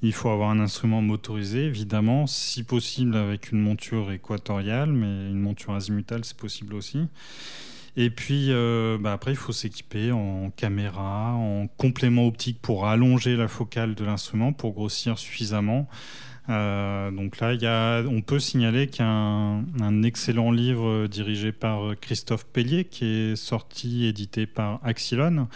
il 0.03 0.13
faut 0.13 0.29
avoir 0.29 0.51
un 0.51 0.61
instrument 0.61 1.01
motorisé, 1.01 1.65
évidemment, 1.65 2.27
si 2.27 2.63
possible 2.63 3.17
avec 3.17 3.53
une 3.53 3.61
monture 3.61 4.13
équatoriale, 4.13 4.93
mais 4.93 5.31
une 5.31 5.41
monture 5.41 5.73
azimutale 5.73 6.25
c'est 6.25 6.37
possible 6.37 6.75
aussi. 6.75 7.07
Et 7.97 8.11
puis 8.11 8.47
euh, 8.51 8.99
bah, 9.01 9.13
après, 9.13 9.33
il 9.33 9.37
faut 9.37 9.53
s'équiper 9.53 10.11
en 10.13 10.51
caméra, 10.51 11.33
en 11.35 11.69
complément 11.77 12.27
optique 12.27 12.61
pour 12.61 12.87
allonger 12.87 13.37
la 13.37 13.49
focale 13.49 13.95
de 13.95 14.05
l'instrument, 14.05 14.53
pour 14.53 14.73
grossir 14.73 15.19
suffisamment. 15.19 15.89
Euh, 16.49 17.11
donc 17.11 17.41
là, 17.41 18.03
on 18.09 18.21
peut 18.21 18.39
signaler 18.39 18.89
qu'il 18.89 19.05
y 19.05 19.09
a 19.09 19.11
un, 19.11 20.03
excellent 20.03 20.51
livre 20.51 21.07
dirigé 21.07 21.53
par 21.53 21.99
Christophe 22.01 22.45
Pellier 22.45 22.85
qui 22.85 23.05
est 23.05 23.37
sorti, 23.37 24.07
édité 24.07 24.47
par 24.47 24.81
Axilon, 24.85 25.49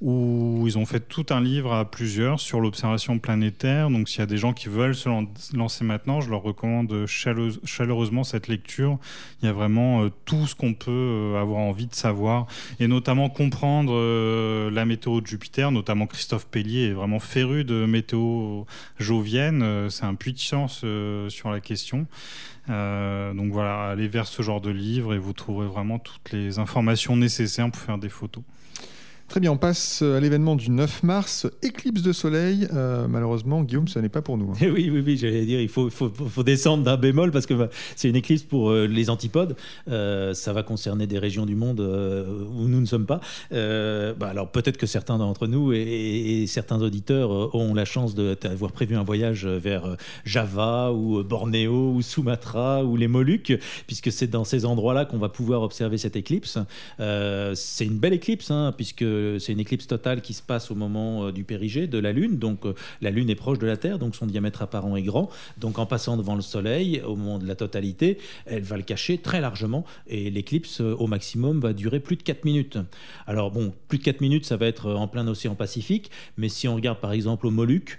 où 0.00 0.64
ils 0.66 0.78
ont 0.78 0.86
fait 0.86 1.00
tout 1.00 1.26
un 1.30 1.40
livre 1.40 1.72
à 1.72 1.90
plusieurs 1.90 2.38
sur 2.38 2.60
l'observation 2.60 3.18
planétaire. 3.18 3.90
Donc 3.90 4.08
s'il 4.08 4.20
y 4.20 4.22
a 4.22 4.26
des 4.26 4.36
gens 4.36 4.52
qui 4.52 4.68
veulent 4.68 4.94
se 4.94 5.08
lancer 5.56 5.84
maintenant, 5.84 6.20
je 6.20 6.30
leur 6.30 6.42
recommande 6.42 7.06
chaleureusement 7.06 8.22
cette 8.22 8.46
lecture. 8.48 8.98
Il 9.42 9.46
y 9.46 9.48
a 9.48 9.52
vraiment 9.52 10.02
euh, 10.02 10.10
tout 10.24 10.46
ce 10.46 10.54
qu'on 10.54 10.74
peut 10.74 10.90
euh, 10.90 11.40
avoir 11.40 11.60
envie 11.60 11.86
de 11.86 11.94
savoir, 11.94 12.46
et 12.78 12.86
notamment 12.86 13.28
comprendre 13.28 13.92
euh, 13.94 14.70
la 14.70 14.84
météo 14.84 15.20
de 15.20 15.26
Jupiter. 15.26 15.72
Notamment 15.72 16.06
Christophe 16.06 16.46
Pellier 16.46 16.88
est 16.88 16.92
vraiment 16.92 17.20
féru 17.20 17.64
de 17.64 17.84
météo 17.86 18.64
jovienne. 18.98 19.88
C'est 19.90 20.04
un 20.04 20.14
puits 20.14 20.27
de 20.32 20.38
science 20.38 20.84
sur 21.28 21.50
la 21.50 21.60
question. 21.60 22.06
donc 22.68 23.52
voilà, 23.52 23.90
allez 23.90 24.08
vers 24.08 24.26
ce 24.26 24.42
genre 24.42 24.60
de 24.60 24.70
livre 24.70 25.14
et 25.14 25.18
vous 25.18 25.32
trouverez 25.32 25.66
vraiment 25.66 25.98
toutes 25.98 26.32
les 26.32 26.58
informations 26.58 27.16
nécessaires 27.16 27.70
pour 27.70 27.80
faire 27.80 27.98
des 27.98 28.08
photos. 28.08 28.44
Très 29.28 29.40
bien, 29.40 29.52
on 29.52 29.58
passe 29.58 30.00
à 30.00 30.20
l'événement 30.20 30.56
du 30.56 30.70
9 30.70 31.02
mars, 31.02 31.46
éclipse 31.60 32.00
de 32.00 32.14
soleil. 32.14 32.66
Euh, 32.72 33.06
malheureusement, 33.08 33.62
Guillaume, 33.62 33.86
ce 33.86 33.98
n'est 33.98 34.08
pas 34.08 34.22
pour 34.22 34.38
nous. 34.38 34.52
Hein. 34.52 34.56
oui, 34.72 34.88
oui, 34.90 35.02
oui, 35.04 35.18
j'allais 35.18 35.44
dire, 35.44 35.60
il 35.60 35.68
faut, 35.68 35.90
faut, 35.90 36.08
faut 36.08 36.42
descendre 36.42 36.82
d'un 36.82 36.96
bémol 36.96 37.30
parce 37.30 37.44
que 37.44 37.52
bah, 37.52 37.68
c'est 37.94 38.08
une 38.08 38.16
éclipse 38.16 38.42
pour 38.42 38.70
euh, 38.70 38.86
les 38.86 39.10
antipodes. 39.10 39.54
Euh, 39.90 40.32
ça 40.32 40.54
va 40.54 40.62
concerner 40.62 41.06
des 41.06 41.18
régions 41.18 41.44
du 41.44 41.56
monde 41.56 41.80
où 41.80 42.68
nous 42.68 42.80
ne 42.80 42.86
sommes 42.86 43.04
pas. 43.04 43.20
Bah, 43.50 44.28
alors 44.28 44.50
peut-être 44.50 44.78
que 44.78 44.86
certains 44.86 45.18
d'entre 45.18 45.46
nous 45.46 45.74
et, 45.74 46.46
certains 46.46 46.80
auditeurs 46.80 47.54
ont 47.54 47.74
la 47.74 47.84
chance 47.84 48.14
d'avoir 48.14 48.72
prévu 48.72 48.96
un 48.96 49.02
voyage 49.02 49.46
vers 49.46 49.96
Java 50.24 50.90
ou 50.92 51.22
Bornéo 51.22 51.92
ou 51.92 52.00
Sumatra 52.00 52.82
ou 52.82 52.96
les 52.96 53.08
Moluques, 53.08 53.52
puisque 53.86 54.10
c'est 54.10 54.26
dans 54.26 54.44
ces 54.44 54.64
endroits-là 54.64 55.04
qu'on 55.04 55.18
va 55.18 55.28
pouvoir 55.28 55.60
observer 55.60 55.98
cette 55.98 56.16
éclipse. 56.16 56.58
c'est 56.98 57.84
une 57.84 57.98
belle 57.98 58.14
éclipse, 58.14 58.50
hein, 58.50 58.72
puisque 58.74 59.04
c'est 59.38 59.52
une 59.52 59.60
éclipse 59.60 59.86
totale 59.86 60.20
qui 60.20 60.34
se 60.34 60.42
passe 60.42 60.70
au 60.70 60.74
moment 60.74 61.26
euh, 61.26 61.32
du 61.32 61.44
périgée 61.44 61.86
de 61.86 61.98
la 61.98 62.12
Lune. 62.12 62.38
Donc 62.38 62.66
euh, 62.66 62.74
la 63.00 63.10
Lune 63.10 63.30
est 63.30 63.34
proche 63.34 63.58
de 63.58 63.66
la 63.66 63.76
Terre, 63.76 63.98
donc 63.98 64.16
son 64.16 64.26
diamètre 64.26 64.62
apparent 64.62 64.96
est 64.96 65.02
grand. 65.02 65.30
Donc 65.58 65.78
en 65.78 65.86
passant 65.86 66.16
devant 66.16 66.34
le 66.34 66.42
Soleil, 66.42 67.00
au 67.06 67.16
moment 67.16 67.38
de 67.38 67.46
la 67.46 67.54
totalité, 67.54 68.18
elle 68.46 68.62
va 68.62 68.76
le 68.76 68.82
cacher 68.82 69.18
très 69.18 69.40
largement 69.40 69.84
et 70.06 70.30
l'éclipse 70.30 70.80
euh, 70.80 70.94
au 70.98 71.06
maximum 71.06 71.60
va 71.60 71.72
durer 71.72 72.00
plus 72.00 72.16
de 72.16 72.22
4 72.22 72.44
minutes. 72.44 72.78
Alors 73.26 73.50
bon, 73.50 73.72
plus 73.88 73.98
de 73.98 74.04
4 74.04 74.20
minutes, 74.20 74.44
ça 74.44 74.56
va 74.56 74.66
être 74.66 74.92
en 74.92 75.08
plein 75.08 75.26
océan 75.26 75.54
Pacifique, 75.54 76.10
mais 76.36 76.48
si 76.48 76.68
on 76.68 76.74
regarde 76.74 77.00
par 77.00 77.12
exemple 77.12 77.46
au 77.46 77.50
Moluques, 77.50 77.98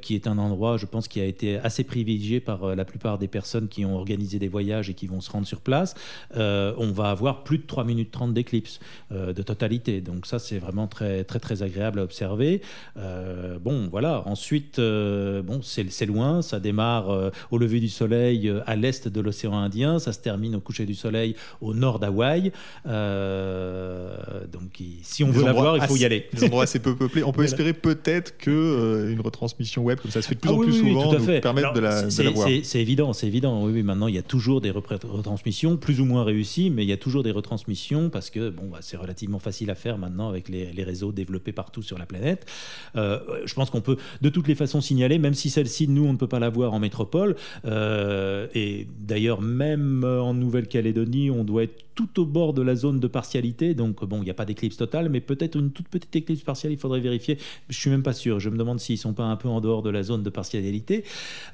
qui 0.00 0.14
est 0.14 0.26
un 0.26 0.38
endroit, 0.38 0.76
je 0.76 0.86
pense, 0.86 1.08
qui 1.08 1.20
a 1.20 1.24
été 1.24 1.58
assez 1.58 1.84
privilégié 1.84 2.40
par 2.40 2.74
la 2.74 2.84
plupart 2.84 3.18
des 3.18 3.28
personnes 3.28 3.68
qui 3.68 3.84
ont 3.84 3.94
organisé 3.94 4.38
des 4.38 4.48
voyages 4.48 4.90
et 4.90 4.94
qui 4.94 5.06
vont 5.06 5.20
se 5.20 5.30
rendre 5.30 5.46
sur 5.46 5.60
place, 5.60 5.94
on 6.34 6.90
va 6.92 7.10
avoir 7.10 7.44
plus 7.44 7.58
de 7.58 7.66
3 7.66 7.84
minutes 7.84 8.10
30 8.10 8.34
d'éclipse 8.34 8.80
de 9.10 9.42
totalité. 9.42 10.00
Donc 10.00 10.26
ça, 10.26 10.38
c'est 10.38 10.55
vraiment 10.58 10.86
très, 10.86 11.24
très, 11.24 11.38
très 11.38 11.62
agréable 11.62 12.00
à 12.00 12.02
observer. 12.02 12.62
Euh, 12.96 13.58
bon, 13.58 13.88
voilà. 13.90 14.22
Ensuite, 14.26 14.78
euh, 14.78 15.42
bon, 15.42 15.60
c'est 15.62 16.06
loin. 16.06 16.42
Ça 16.42 16.60
démarre 16.60 17.10
euh, 17.10 17.30
au 17.50 17.58
lever 17.58 17.80
du 17.80 17.88
soleil 17.88 18.52
à 18.66 18.76
l'est 18.76 19.08
de 19.08 19.20
l'océan 19.20 19.56
Indien. 19.56 19.98
Ça 19.98 20.12
se 20.12 20.20
termine 20.20 20.56
au 20.56 20.60
coucher 20.60 20.86
du 20.86 20.94
soleil 20.94 21.36
au 21.60 21.74
nord 21.74 21.98
d'Hawaï. 21.98 22.52
donc, 22.84 24.82
si 25.02 25.24
on 25.24 25.30
veut 25.30 25.44
la 25.44 25.52
voir, 25.52 25.76
il 25.76 25.82
faut 25.84 25.96
y 25.96 26.04
aller. 26.04 26.28
Des 26.32 26.44
endroits 26.44 26.64
assez 26.64 26.78
peu 26.78 26.94
peuplés. 26.96 27.22
On 27.22 27.32
peut 27.32 27.44
espérer 27.44 27.72
peut-être 27.72 28.36
que 28.38 29.10
une 29.10 29.20
retransmission 29.20 29.82
web 29.82 30.00
comme 30.00 30.10
ça 30.10 30.22
se 30.22 30.28
fait 30.28 30.34
de 30.34 30.40
plus 30.40 30.50
ah 30.50 30.54
en 30.54 30.58
plus 30.58 30.72
souvent 30.72 31.12
fait. 31.18 31.40
permettre 31.40 31.72
de, 31.72 31.80
la, 31.80 32.02
de 32.02 32.22
la 32.22 32.30
voir. 32.30 32.48
C'est 32.62 32.80
évident, 32.80 33.12
c'est 33.12 33.26
évident. 33.26 33.64
Oui, 33.64 33.72
oui, 33.72 33.82
maintenant 33.82 34.06
il 34.08 34.14
y 34.14 34.18
a 34.18 34.22
toujours 34.22 34.60
des 34.60 34.70
retransmissions, 34.70 35.76
plus 35.76 36.00
ou 36.00 36.04
moins 36.04 36.24
réussies, 36.24 36.70
mais 36.70 36.84
il 36.84 36.88
y 36.88 36.92
a 36.92 36.96
toujours 36.96 37.22
des 37.22 37.30
retransmissions 37.30 38.10
parce 38.10 38.30
que 38.30 38.50
bon, 38.50 38.68
bah, 38.70 38.78
c'est 38.80 38.96
relativement 38.96 39.38
facile 39.38 39.70
à 39.70 39.74
faire 39.74 39.98
maintenant 39.98 40.28
avec 40.28 40.45
les, 40.48 40.84
réseaux 40.84 41.12
développés 41.12 41.52
partout 41.52 41.82
sur 41.82 41.98
la 41.98 42.06
planète. 42.06 42.46
Euh, 42.94 43.18
je 43.44 43.54
pense 43.54 43.70
qu'on 43.70 43.80
peut 43.80 43.96
de 44.20 44.28
toutes 44.28 44.48
les 44.48 44.54
façons 44.54 44.80
signaler, 44.80 45.18
même 45.18 45.34
si 45.34 45.50
celle-ci, 45.50 45.88
nous, 45.88 46.04
on 46.04 46.12
ne 46.12 46.18
peut 46.18 46.28
pas 46.28 46.38
la 46.38 46.48
voir 46.48 46.74
en 46.74 46.78
métropole. 46.78 47.36
Euh, 47.64 48.46
et 48.54 48.86
d'ailleurs, 48.98 49.42
même 49.42 50.04
en 50.04 50.34
Nouvelle-Calédonie, 50.34 51.30
on 51.30 51.44
doit 51.44 51.64
être 51.64 51.85
tout 51.96 52.20
au 52.20 52.26
bord 52.26 52.52
de 52.52 52.62
la 52.62 52.76
zone 52.76 53.00
de 53.00 53.08
partialité. 53.08 53.74
Donc, 53.74 54.04
bon, 54.04 54.18
il 54.18 54.24
n'y 54.24 54.30
a 54.30 54.34
pas 54.34 54.44
d'éclipse 54.44 54.76
totale, 54.76 55.08
mais 55.08 55.20
peut-être 55.20 55.56
une 55.56 55.72
toute 55.72 55.88
petite 55.88 56.14
éclipse 56.14 56.42
partielle, 56.44 56.72
il 56.72 56.78
faudrait 56.78 57.00
vérifier. 57.00 57.38
Je 57.68 57.76
suis 57.76 57.90
même 57.90 58.04
pas 58.04 58.12
sûr. 58.12 58.38
Je 58.38 58.50
me 58.50 58.56
demande 58.56 58.78
s'ils 58.78 58.98
sont 58.98 59.14
pas 59.14 59.24
un 59.24 59.36
peu 59.36 59.48
en 59.48 59.60
dehors 59.60 59.82
de 59.82 59.90
la 59.90 60.04
zone 60.04 60.22
de 60.22 60.30
partialité. 60.30 61.02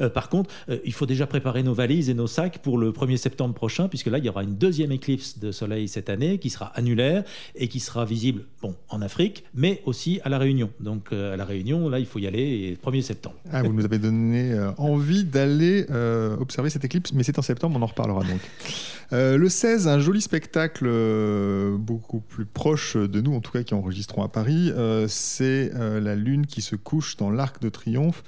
Euh, 0.03 0.11
par 0.11 0.29
contre, 0.29 0.51
il 0.85 0.93
faut 0.93 1.07
déjà 1.07 1.27
préparer 1.27 1.63
nos 1.63 1.75
valises 1.75 2.11
et 2.11 2.15
nos 2.15 2.27
sacs 2.27 2.59
pour 2.59 2.77
le 2.77 2.93
1er 2.93 3.17
septembre 3.17 3.55
prochain, 3.55 3.89
puisque 3.89 4.09
là, 4.09 4.19
il 4.19 4.25
y 4.25 4.29
aura 4.29 4.43
une 4.43 4.57
deuxième 4.57 4.93
éclipse 4.93 5.39
de 5.39 5.53
soleil 5.53 5.89
cette 5.89 6.11
année 6.11 6.39
qui 6.39 6.51
sera 6.51 6.67
annulaire 6.75 7.25
et 7.55 7.69
qui 7.69 7.81
sera 7.81 8.05
visible, 8.05 8.43
bon, 8.61 8.75
en 8.89 9.01
Afrique, 9.01 9.45
mais 9.55 9.83
aussi 9.87 10.21
à 10.25 10.29
La 10.29 10.39
Réunion. 10.39 10.71
Donc 10.81 11.13
euh, 11.13 11.35
à 11.35 11.37
La 11.37 11.45
Réunion, 11.45 11.89
là, 11.89 11.99
il 11.99 12.07
faut 12.07 12.19
y 12.19 12.27
aller 12.27 12.77
1er 12.85 13.03
septembre. 13.03 13.37
Ah, 13.51 13.63
vous 13.63 13.73
nous 13.73 13.85
avez 13.85 13.99
donné 13.99 14.53
euh, 14.53 14.71
envie 14.77 15.25
d'aller 15.25 15.87
euh, 15.91 16.37
observer 16.39 16.71
cette 16.71 16.85
éclipse, 16.85 17.13
mais 17.13 17.23
c'est 17.23 17.39
en 17.39 17.43
septembre, 17.43 17.77
on 17.79 17.83
en 17.83 17.87
reparlera 17.87 18.25
donc. 18.25 18.41
le 19.13 19.49
16, 19.49 19.89
un 19.89 20.01
joli 20.01 20.21
spectacle 20.33 20.89
beaucoup 21.79 22.21
plus 22.21 22.47
proche 22.47 22.97
de 22.97 23.21
nous, 23.21 23.35
en 23.35 23.41
tout 23.41 23.53
cas 23.53 23.62
qui 23.62 23.75
enregistrons 23.75 24.23
à 24.23 24.29
Paris, 24.29 24.73
c'est 25.07 25.71
la 25.75 26.15
Lune 26.15 26.47
qui 26.47 26.62
se 26.62 26.75
couche 26.75 27.19
dans 27.19 27.31
l'Arc 27.31 27.61
de 27.61 27.69
Triomphe. 27.69 28.25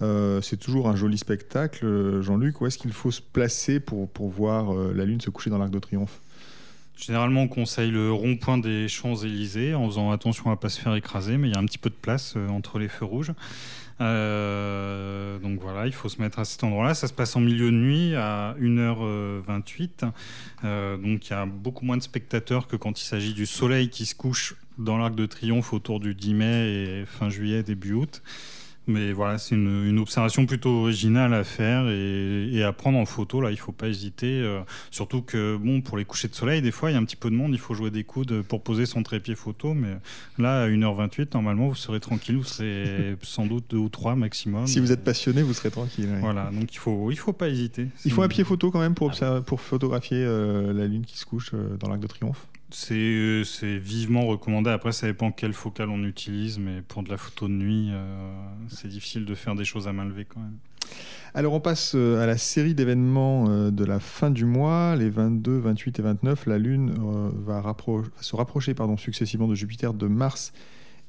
c'est 0.00 0.56
toujours 0.58 0.88
un 0.88 0.96
joli 0.96 1.18
spectacle. 1.18 2.22
Jean-Luc, 2.22 2.62
où 2.62 2.66
est-ce 2.66 2.78
qu'il 2.78 2.92
faut 2.94 3.10
se 3.10 3.20
placer 3.20 3.80
pour, 3.80 4.08
pour 4.08 4.30
voir 4.30 4.72
la 4.72 5.04
Lune 5.04 5.20
se 5.20 5.28
coucher 5.28 5.50
dans 5.50 5.58
l'Arc 5.58 5.70
de 5.70 5.78
Triomphe? 5.78 6.20
Généralement, 6.96 7.42
on 7.42 7.48
conseille 7.48 7.90
le 7.90 8.12
rond-point 8.12 8.58
des 8.58 8.86
Champs-Élysées 8.86 9.74
en 9.74 9.88
faisant 9.88 10.12
attention 10.12 10.46
à 10.46 10.50
ne 10.50 10.56
pas 10.56 10.68
se 10.68 10.80
faire 10.80 10.94
écraser, 10.94 11.36
mais 11.36 11.48
il 11.48 11.54
y 11.54 11.56
a 11.56 11.60
un 11.60 11.64
petit 11.64 11.78
peu 11.78 11.90
de 11.90 11.96
place 12.00 12.34
euh, 12.36 12.48
entre 12.48 12.78
les 12.78 12.88
feux 12.88 13.04
rouges. 13.04 13.32
Euh, 14.02 15.38
donc 15.38 15.60
voilà, 15.60 15.86
il 15.86 15.92
faut 15.92 16.08
se 16.08 16.20
mettre 16.20 16.38
à 16.38 16.44
cet 16.44 16.64
endroit-là. 16.64 16.94
Ça 16.94 17.06
se 17.06 17.12
passe 17.12 17.36
en 17.36 17.40
milieu 17.40 17.70
de 17.70 17.76
nuit 17.76 18.14
à 18.14 18.54
1h28. 18.60 20.10
Euh, 20.64 20.96
donc 20.96 21.28
il 21.28 21.30
y 21.30 21.34
a 21.34 21.46
beaucoup 21.46 21.84
moins 21.84 21.96
de 21.96 22.02
spectateurs 22.02 22.66
que 22.66 22.76
quand 22.76 23.00
il 23.00 23.04
s'agit 23.04 23.34
du 23.34 23.46
soleil 23.46 23.88
qui 23.88 24.06
se 24.06 24.14
couche 24.14 24.56
dans 24.78 24.98
l'Arc 24.98 25.14
de 25.14 25.26
Triomphe 25.26 25.72
autour 25.72 26.00
du 26.00 26.14
10 26.14 26.34
mai 26.34 26.68
et 26.72 27.04
fin 27.06 27.28
juillet, 27.28 27.62
début 27.62 27.92
août. 27.92 28.22
Mais 28.86 29.12
voilà, 29.12 29.38
c'est 29.38 29.54
une, 29.54 29.98
observation 29.98 30.46
plutôt 30.46 30.70
originale 30.70 31.32
à 31.34 31.44
faire 31.44 31.88
et, 31.88 32.62
à 32.64 32.72
prendre 32.72 32.98
en 32.98 33.06
photo. 33.06 33.40
Là, 33.40 33.50
il 33.50 33.56
faut 33.56 33.72
pas 33.72 33.88
hésiter. 33.88 34.40
Euh, 34.40 34.60
surtout 34.90 35.22
que, 35.22 35.56
bon, 35.56 35.80
pour 35.80 35.96
les 35.96 36.04
couchers 36.04 36.28
de 36.28 36.34
soleil, 36.34 36.62
des 36.62 36.72
fois, 36.72 36.90
il 36.90 36.94
y 36.94 36.96
a 36.96 37.00
un 37.00 37.04
petit 37.04 37.16
peu 37.16 37.30
de 37.30 37.36
monde. 37.36 37.52
Il 37.52 37.60
faut 37.60 37.74
jouer 37.74 37.90
des 37.90 38.04
coudes 38.04 38.42
pour 38.42 38.62
poser 38.62 38.86
son 38.86 39.02
trépied 39.02 39.36
photo. 39.36 39.74
Mais 39.74 39.96
là, 40.38 40.62
à 40.62 40.68
1h28, 40.68 41.28
normalement, 41.34 41.68
vous 41.68 41.76
serez 41.76 42.00
tranquille. 42.00 42.36
Vous 42.36 42.44
serez 42.44 43.16
sans 43.22 43.46
doute 43.46 43.66
deux 43.70 43.76
ou 43.76 43.88
trois 43.88 44.16
maximum. 44.16 44.66
Si 44.66 44.80
vous 44.80 44.90
êtes 44.90 45.04
passionné, 45.04 45.42
vous 45.42 45.54
serez 45.54 45.70
tranquille. 45.70 46.08
Voilà, 46.20 46.50
donc 46.52 46.74
il 46.74 46.78
faut, 46.78 47.10
il 47.10 47.16
faut 47.16 47.32
pas 47.32 47.48
hésiter. 47.48 47.88
Il 48.04 48.12
faut 48.12 48.22
un 48.22 48.28
pied 48.28 48.44
photo 48.44 48.70
quand 48.70 48.80
même 48.80 48.94
pour, 48.94 49.12
ah 49.20 49.40
pour 49.44 49.60
photographier 49.60 50.18
euh, 50.18 50.72
la 50.72 50.86
lune 50.86 51.04
qui 51.04 51.18
se 51.18 51.24
couche 51.24 51.50
euh, 51.54 51.76
dans 51.78 51.88
l'Arc 51.88 52.00
de 52.00 52.06
Triomphe? 52.06 52.46
C'est 52.74 53.78
vivement 53.78 54.26
recommandé. 54.26 54.70
Après, 54.70 54.92
ça 54.92 55.06
dépend 55.06 55.30
quelle 55.30 55.52
focale 55.52 55.90
on 55.90 56.02
utilise, 56.04 56.58
mais 56.58 56.80
pour 56.82 57.02
de 57.02 57.10
la 57.10 57.16
photo 57.16 57.46
de 57.46 57.52
nuit, 57.52 57.90
euh, 57.92 58.34
c'est 58.68 58.88
difficile 58.88 59.24
de 59.24 59.34
faire 59.34 59.54
des 59.54 59.64
choses 59.64 59.88
à 59.88 59.92
main 59.92 60.04
levée 60.04 60.24
quand 60.24 60.40
même. 60.40 60.56
Alors 61.34 61.54
on 61.54 61.60
passe 61.60 61.92
euh, 61.94 62.22
à 62.22 62.26
la 62.26 62.36
série 62.36 62.74
d'événements 62.74 63.46
euh, 63.48 63.70
de 63.70 63.84
la 63.84 64.00
fin 64.00 64.30
du 64.30 64.44
mois, 64.44 64.96
les 64.96 65.08
22, 65.08 65.58
28 65.58 65.98
et 65.98 66.02
29. 66.02 66.46
La 66.46 66.58
Lune 66.58 66.94
va, 67.46 67.62
se 68.20 68.36
rapprocher 68.36 68.74
pardon, 68.74 68.96
successivement 68.96 69.48
de 69.48 69.54
Jupiter, 69.54 69.94
de 69.94 70.06
Mars 70.06 70.52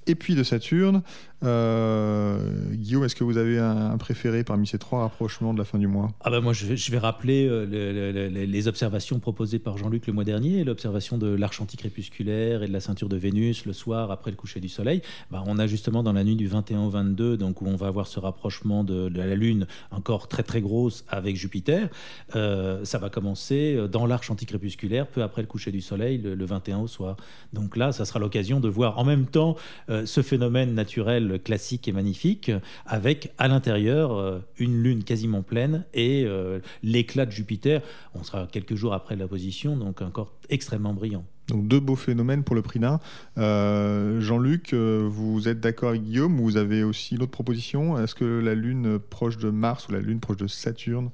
et 0.07 0.15
puis 0.15 0.35
de 0.35 0.43
Saturne. 0.43 1.01
Euh, 1.43 2.37
Guillaume, 2.71 3.03
est-ce 3.03 3.15
que 3.15 3.23
vous 3.23 3.37
avez 3.37 3.59
un, 3.59 3.97
préféré 3.97 4.43
parmi 4.43 4.65
ces 4.65 4.77
trois 4.77 5.01
rapprochements 5.01 5.53
de 5.53 5.59
la 5.59 5.65
fin 5.65 5.77
du 5.77 5.87
mois? 5.87 6.11
Ah 6.21 6.29
bah 6.29 6.39
Moi, 6.41 6.53
je 6.53 6.91
vais, 6.91 6.97
rappeler 6.97 7.47
euh, 7.49 8.29
les 8.29 8.67
observations 8.67 9.19
proposées 9.19 9.59
par 9.59 9.77
Jean-Luc 9.77 10.07
le 10.07 10.13
mois 10.13 10.23
dernier, 10.23 10.63
l'observation 10.63 11.17
de 11.17 11.27
l'arche 11.27 11.59
anticrépusculaire 11.59 12.63
et 12.63 12.67
de 12.67 12.73
la 12.73 12.79
ceinture 12.79 13.09
de 13.09 13.17
Vénus 13.17 13.65
le 13.65 13.73
soir 13.73 14.11
après 14.11 14.31
le 14.31 14.37
coucher 14.37 14.59
du 14.59 14.69
Soleil. 14.69 15.01
Bah, 15.31 15.43
on 15.45 15.59
a 15.59 15.67
justement 15.67 16.01
dans 16.01 16.13
la 16.13 16.23
nuit 16.23 16.35
du 16.35 16.47
21 16.47 16.81
au 16.81 16.89
22, 16.89 17.37
donc 17.37 17.61
où 17.61 17.67
on 17.67 17.75
va 17.75 17.87
avoir 17.87 18.07
ce 18.07 18.19
rapprochement 18.19 18.83
de, 18.83 19.11
la 19.13 19.35
Lune 19.35 19.67
encore 19.91 20.27
très 20.27 20.43
très 20.43 20.61
grosse 20.61 21.03
avec 21.09 21.35
Jupiter. 21.35 21.89
Euh, 22.35 22.85
ça 22.85 22.99
va 22.99 23.09
commencer 23.09 23.77
dans 23.91 24.05
l'arche 24.05 24.29
anticrépusculaire 24.29 25.07
peu 25.07 25.23
après 25.23 25.41
le 25.41 25.47
coucher 25.47 25.71
du 25.71 25.81
Soleil, 25.81 26.19
le, 26.19 26.35
le 26.35 26.45
21 26.45 26.79
au 26.79 26.87
soir. 26.87 27.17
Donc 27.51 27.75
là, 27.75 27.91
ça 27.91 28.05
sera 28.05 28.19
l'occasion 28.19 28.59
de 28.59 28.69
voir 28.69 28.97
en 28.97 29.03
même 29.03 29.25
temps 29.25 29.55
euh, 29.93 30.05
ce 30.05 30.21
phénomène 30.21 30.73
naturel 30.73 31.39
classique 31.43 31.87
et 31.87 31.91
magnifique, 31.91 32.51
avec 32.85 33.31
à 33.37 33.47
l'intérieur 33.47 34.13
euh, 34.13 34.39
une 34.57 34.81
lune 34.81 35.03
quasiment 35.03 35.43
pleine 35.43 35.85
et 35.93 36.23
euh, 36.25 36.59
l'éclat 36.81 37.25
de 37.25 37.31
Jupiter. 37.31 37.81
On 38.15 38.23
sera 38.23 38.47
quelques 38.51 38.75
jours 38.75 38.93
après 38.93 39.15
la 39.15 39.27
position, 39.27 39.77
donc 39.77 40.01
encore 40.01 40.33
extrêmement 40.49 40.93
brillant. 40.93 41.25
Donc 41.47 41.67
deux 41.67 41.79
beaux 41.79 41.95
phénomènes 41.95 42.43
pour 42.43 42.55
le 42.55 42.61
prix 42.61 42.79
d'un. 42.79 42.99
Jean-Luc, 43.35 44.73
vous 44.73 45.47
êtes 45.47 45.59
d'accord 45.59 45.89
avec 45.89 46.03
Guillaume 46.03 46.39
ou 46.39 46.43
vous 46.43 46.57
avez 46.57 46.83
aussi 46.83 47.15
une 47.15 47.23
autre 47.23 47.31
proposition? 47.31 48.01
Est-ce 48.01 48.15
que 48.15 48.39
la 48.39 48.55
Lune 48.55 48.97
proche 48.97 49.37
de 49.37 49.49
Mars 49.49 49.89
ou 49.89 49.91
la 49.91 49.99
Lune 49.99 50.21
proche 50.21 50.37
de 50.37 50.47
Saturne 50.47 51.09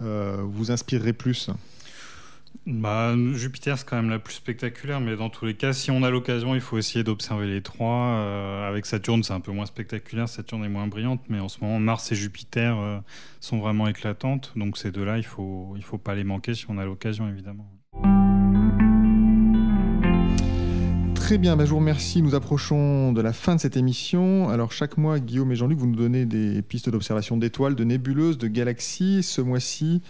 vous 0.00 0.72
inspirerait 0.72 1.12
plus? 1.12 1.50
Bah, 2.66 3.14
Jupiter, 3.34 3.78
c'est 3.78 3.88
quand 3.88 3.96
même 3.96 4.10
la 4.10 4.18
plus 4.18 4.34
spectaculaire, 4.34 5.00
mais 5.00 5.16
dans 5.16 5.30
tous 5.30 5.44
les 5.44 5.54
cas, 5.54 5.72
si 5.72 5.90
on 5.90 6.02
a 6.02 6.10
l'occasion, 6.10 6.54
il 6.54 6.60
faut 6.60 6.78
essayer 6.78 7.02
d'observer 7.02 7.46
les 7.46 7.62
trois. 7.62 8.16
Euh, 8.18 8.68
avec 8.68 8.86
Saturne, 8.86 9.22
c'est 9.22 9.32
un 9.32 9.40
peu 9.40 9.52
moins 9.52 9.66
spectaculaire, 9.66 10.28
Saturne 10.28 10.64
est 10.64 10.68
moins 10.68 10.86
brillante, 10.86 11.20
mais 11.28 11.40
en 11.40 11.48
ce 11.48 11.58
moment, 11.62 11.80
Mars 11.80 12.12
et 12.12 12.14
Jupiter 12.14 12.78
euh, 12.78 12.98
sont 13.40 13.58
vraiment 13.58 13.88
éclatantes. 13.88 14.52
Donc 14.56 14.76
ces 14.76 14.92
deux-là, 14.92 15.16
il 15.16 15.22
ne 15.22 15.26
faut, 15.26 15.74
il 15.76 15.82
faut 15.82 15.98
pas 15.98 16.14
les 16.14 16.24
manquer 16.24 16.54
si 16.54 16.66
on 16.68 16.78
a 16.78 16.84
l'occasion, 16.84 17.28
évidemment. 17.28 17.66
Très 21.30 21.38
bien, 21.38 21.56
bah, 21.56 21.64
je 21.64 21.70
vous 21.70 21.76
remercie. 21.76 22.22
Nous 22.22 22.34
approchons 22.34 23.12
de 23.12 23.20
la 23.20 23.32
fin 23.32 23.54
de 23.54 23.60
cette 23.60 23.76
émission. 23.76 24.48
Alors 24.48 24.72
chaque 24.72 24.96
mois, 24.96 25.20
Guillaume 25.20 25.52
et 25.52 25.54
Jean-Luc, 25.54 25.78
vous 25.78 25.86
nous 25.86 25.94
donnez 25.94 26.26
des 26.26 26.60
pistes 26.60 26.90
d'observation 26.90 27.36
d'étoiles, 27.36 27.76
de 27.76 27.84
nébuleuses, 27.84 28.36
de 28.36 28.48
galaxies. 28.48 29.22
Ce 29.22 29.40
mois-ci, 29.40 30.02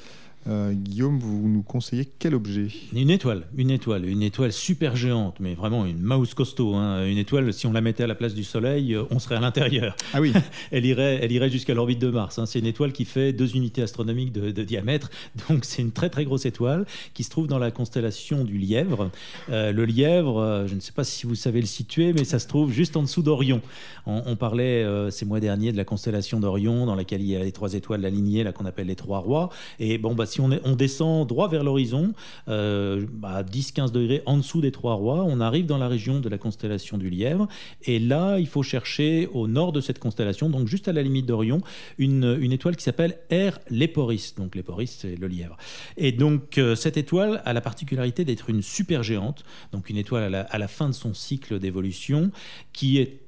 euh, 0.49 0.73
Guillaume, 0.73 1.18
vous 1.18 1.49
nous 1.49 1.62
conseillez 1.62 2.09
quel 2.18 2.35
objet? 2.35 2.68
Une 2.94 3.11
étoile, 3.11 3.47
une 3.56 3.70
étoile, 3.70 4.06
une 4.06 4.23
étoile 4.23 4.52
super 4.52 4.97
géante, 4.97 5.37
mais 5.38 5.54
vraiment 5.54 5.85
une 5.85 6.00
mouse 6.00 6.32
costaud. 6.32 6.75
Hein. 6.76 7.04
Une 7.06 7.18
étoile, 7.18 7.52
si 7.52 7.66
on 7.66 7.73
la 7.73 7.82
mettait 7.82 8.04
à 8.04 8.06
la 8.06 8.14
place 8.14 8.32
du 8.32 8.42
Soleil, 8.42 8.94
euh, 8.94 9.04
on 9.11 9.18
serait 9.18 9.37
à 9.37 9.40
l'intérieur. 9.40 9.94
Ah 10.14 10.20
oui. 10.20 10.32
elle 10.70 10.87
irait, 10.87 11.18
elle 11.20 11.30
irait 11.30 11.50
jusqu'à 11.50 11.75
l'orbite 11.75 11.99
de 11.99 12.09
Mars. 12.09 12.38
Hein. 12.38 12.47
C'est 12.47 12.59
une 12.59 12.66
étoile 12.66 12.92
qui 12.92 13.04
fait 13.04 13.35
deux 13.35 13.54
unités 13.54 13.82
astronomiques 13.82 14.32
de, 14.32 14.62
diamètre, 14.62 15.11
donc 15.49 15.64
c'est 15.64 15.82
une 15.82 15.92
très 15.92 16.09
très 16.09 16.25
grosse 16.25 16.47
étoile 16.47 16.87
qui 17.12 17.23
se 17.23 17.30
trouve 17.30 17.47
dans 17.47 17.59
la 17.59 17.70
constellation 17.70 18.42
du 18.44 18.56
Lièvre. 18.56 19.11
Euh, 19.50 19.73
le 19.73 19.85
Lièvre, 19.85 20.64
je 20.66 20.75
ne 20.75 20.80
sais 20.80 20.92
pas 20.92 21.04
si 21.04 21.26
vous 21.26 21.35
savez 21.35 21.61
le 21.61 21.66
situer, 21.66 22.14
mais 22.14 22.25
ça 22.25 22.38
se 22.38 22.49
trouve 22.49 22.73
juste 22.73 22.97
en 22.97 23.02
dessous 23.02 23.23
d'Orion. 23.23 23.61
On, 24.06 24.37
parlait 24.37 24.85
ces 25.11 25.26
mois 25.26 25.40
derniers 25.40 25.73
de 25.73 25.76
la 25.76 25.85
constellation 25.85 26.40
d'Orion, 26.40 26.87
dans 26.87 26.94
laquelle 26.94 27.20
il 27.20 27.28
y 27.28 27.37
a 27.37 27.40
les 27.44 27.52
trois 27.52 27.75
étoiles 27.75 28.04
alignées, 28.04 28.42
là 28.42 28.52
qu'on 28.52 28.64
appelle 28.64 28.87
les 28.87 28.97
trois 28.97 29.18
rois. 29.18 29.50
Et 29.78 29.99
bon, 29.99 30.14
bah 30.14 30.26
si 30.31 30.41
on, 30.41 30.49
descend 30.75 31.27
droit 31.27 31.49
vers 31.49 31.65
l'horizon, 31.65 32.13
euh, 32.49 33.07
à 33.23 33.43
10-15 33.43 33.93
degrés 33.93 34.23
en 34.27 34.37
dessous 34.37 34.61
des 34.61 34.73
Trois 34.73 34.95
Rois, 34.95 35.25
on 35.27 35.41
arrive 35.41 35.67
dans 35.67 35.79
la 35.79 35.89
région 35.89 36.21
de 36.21 36.29
la 36.29 36.39
constellation 36.39 36.99
du 36.99 37.11
Lièvre. 37.11 37.49
Et 37.85 37.99
là, 37.99 38.39
il 38.39 38.47
faut 38.47 38.63
chercher 38.63 39.29
au 39.33 39.49
nord 39.49 39.73
de 39.73 39.81
cette 39.81 39.99
constellation, 39.99 40.49
donc 40.49 40.69
juste 40.69 40.89
à 40.89 40.93
la 40.93 41.03
limite 41.03 41.27
d'Orion, 41.27 41.61
une, 41.99 42.25
étoile 42.53 42.77
qui 42.77 42.85
s'appelle 42.85 43.19
R 43.31 43.59
Léporis. 43.71 44.35
Donc 44.37 44.55
Léporis, 44.55 44.99
c'est 45.01 45.17
le 45.17 45.27
Lièvre. 45.27 45.57
Et 45.97 46.13
donc 46.13 46.59
euh, 46.59 46.75
cette 46.75 46.97
étoile 46.97 47.43
a 47.45 47.53
la 47.53 47.61
particularité 47.61 48.25
d'être 48.25 48.51
une 48.51 48.62
supergéante, 48.62 49.45
donc 49.73 49.90
une 49.90 49.97
étoile 49.97 50.25
à 50.25 50.29
la, 50.31 50.40
à 50.43 50.59
la 50.59 50.69
fin 50.69 50.88
de 50.88 50.95
son 50.95 51.14
cycle 51.14 51.59
d'évolution, 51.59 52.31
qui 52.73 52.99
est 52.99 53.21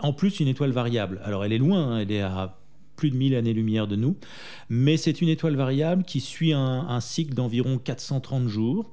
en 0.00 0.12
plus 0.12 0.40
une 0.40 0.48
étoile 0.48 0.70
variable. 0.70 1.20
Alors 1.24 1.44
elle 1.44 1.52
est 1.52 1.58
loin, 1.58 1.92
hein, 1.92 1.98
elle 2.00 2.12
est 2.12 2.22
à 2.22 2.59
de 3.08 3.16
1000 3.16 3.34
années-lumière 3.34 3.86
de 3.86 3.96
nous. 3.96 4.16
Mais 4.68 4.98
c'est 4.98 5.22
une 5.22 5.28
étoile 5.28 5.56
variable 5.56 6.04
qui 6.04 6.20
suit 6.20 6.52
un, 6.52 6.86
un 6.88 7.00
cycle 7.00 7.32
d'environ 7.32 7.78
430 7.78 8.48
jours. 8.48 8.92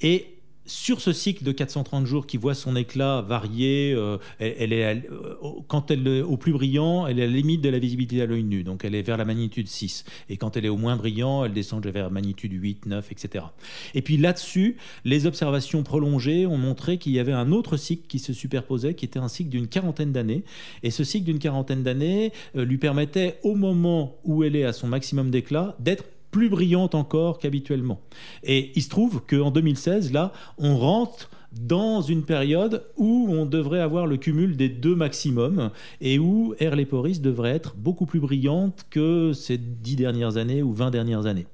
Et 0.00 0.37
sur 0.68 1.00
ce 1.00 1.12
cycle 1.12 1.42
de 1.44 1.50
430 1.50 2.06
jours 2.06 2.26
qui 2.26 2.36
voit 2.36 2.54
son 2.54 2.76
éclat 2.76 3.22
varier, 3.22 3.92
euh, 3.96 4.18
elle, 4.38 4.72
est, 4.72 4.84
euh, 5.10 5.34
quand 5.66 5.90
elle 5.90 6.06
est 6.06 6.22
au 6.22 6.36
plus 6.36 6.52
brillant, 6.52 7.06
elle 7.06 7.18
est 7.18 7.24
à 7.24 7.26
la 7.26 7.32
limite 7.32 7.60
de 7.62 7.70
la 7.70 7.78
visibilité 7.78 8.22
à 8.22 8.26
l'œil 8.26 8.44
nu, 8.44 8.62
donc 8.62 8.84
elle 8.84 8.94
est 8.94 9.02
vers 9.02 9.16
la 9.16 9.24
magnitude 9.24 9.66
6. 9.66 10.04
Et 10.28 10.36
quand 10.36 10.56
elle 10.56 10.66
est 10.66 10.68
au 10.68 10.76
moins 10.76 10.96
brillant, 10.96 11.44
elle 11.44 11.52
descend 11.52 11.84
vers 11.86 12.04
la 12.04 12.10
magnitude 12.10 12.52
8, 12.52 12.86
9, 12.86 13.12
etc. 13.12 13.46
Et 13.94 14.02
puis 14.02 14.18
là-dessus, 14.18 14.76
les 15.04 15.26
observations 15.26 15.82
prolongées 15.82 16.46
ont 16.46 16.58
montré 16.58 16.98
qu'il 16.98 17.12
y 17.12 17.18
avait 17.18 17.32
un 17.32 17.50
autre 17.50 17.76
cycle 17.76 18.06
qui 18.06 18.18
se 18.18 18.32
superposait, 18.32 18.94
qui 18.94 19.04
était 19.04 19.18
un 19.18 19.28
cycle 19.28 19.50
d'une 19.50 19.68
quarantaine 19.68 20.12
d'années. 20.12 20.44
Et 20.82 20.90
ce 20.90 21.02
cycle 21.02 21.24
d'une 21.24 21.38
quarantaine 21.38 21.82
d'années 21.82 22.32
euh, 22.56 22.64
lui 22.64 22.78
permettait, 22.78 23.38
au 23.42 23.54
moment 23.54 24.18
où 24.24 24.44
elle 24.44 24.56
est 24.56 24.64
à 24.64 24.72
son 24.72 24.86
maximum 24.86 25.30
d'éclat, 25.30 25.76
d'être 25.78 26.04
plus 26.30 26.48
brillante 26.48 26.94
encore 26.94 27.38
qu'habituellement. 27.38 28.00
Et 28.42 28.72
il 28.74 28.82
se 28.82 28.88
trouve 28.88 29.22
qu'en 29.28 29.50
2016, 29.50 30.12
là, 30.12 30.32
on 30.58 30.76
rentre 30.76 31.30
dans 31.52 32.02
une 32.02 32.24
période 32.24 32.84
où 32.96 33.26
on 33.30 33.46
devrait 33.46 33.80
avoir 33.80 34.06
le 34.06 34.16
cumul 34.18 34.56
des 34.56 34.68
deux 34.68 34.94
maximums 34.94 35.70
et 36.00 36.18
où 36.18 36.54
R. 36.60 36.76
Leporis 36.76 37.20
devrait 37.20 37.52
être 37.52 37.74
beaucoup 37.76 38.06
plus 38.06 38.20
brillante 38.20 38.84
que 38.90 39.32
ces 39.32 39.56
dix 39.56 39.96
dernières 39.96 40.36
années 40.36 40.62
ou 40.62 40.72
20 40.72 40.90
dernières 40.90 41.26
années. 41.26 41.46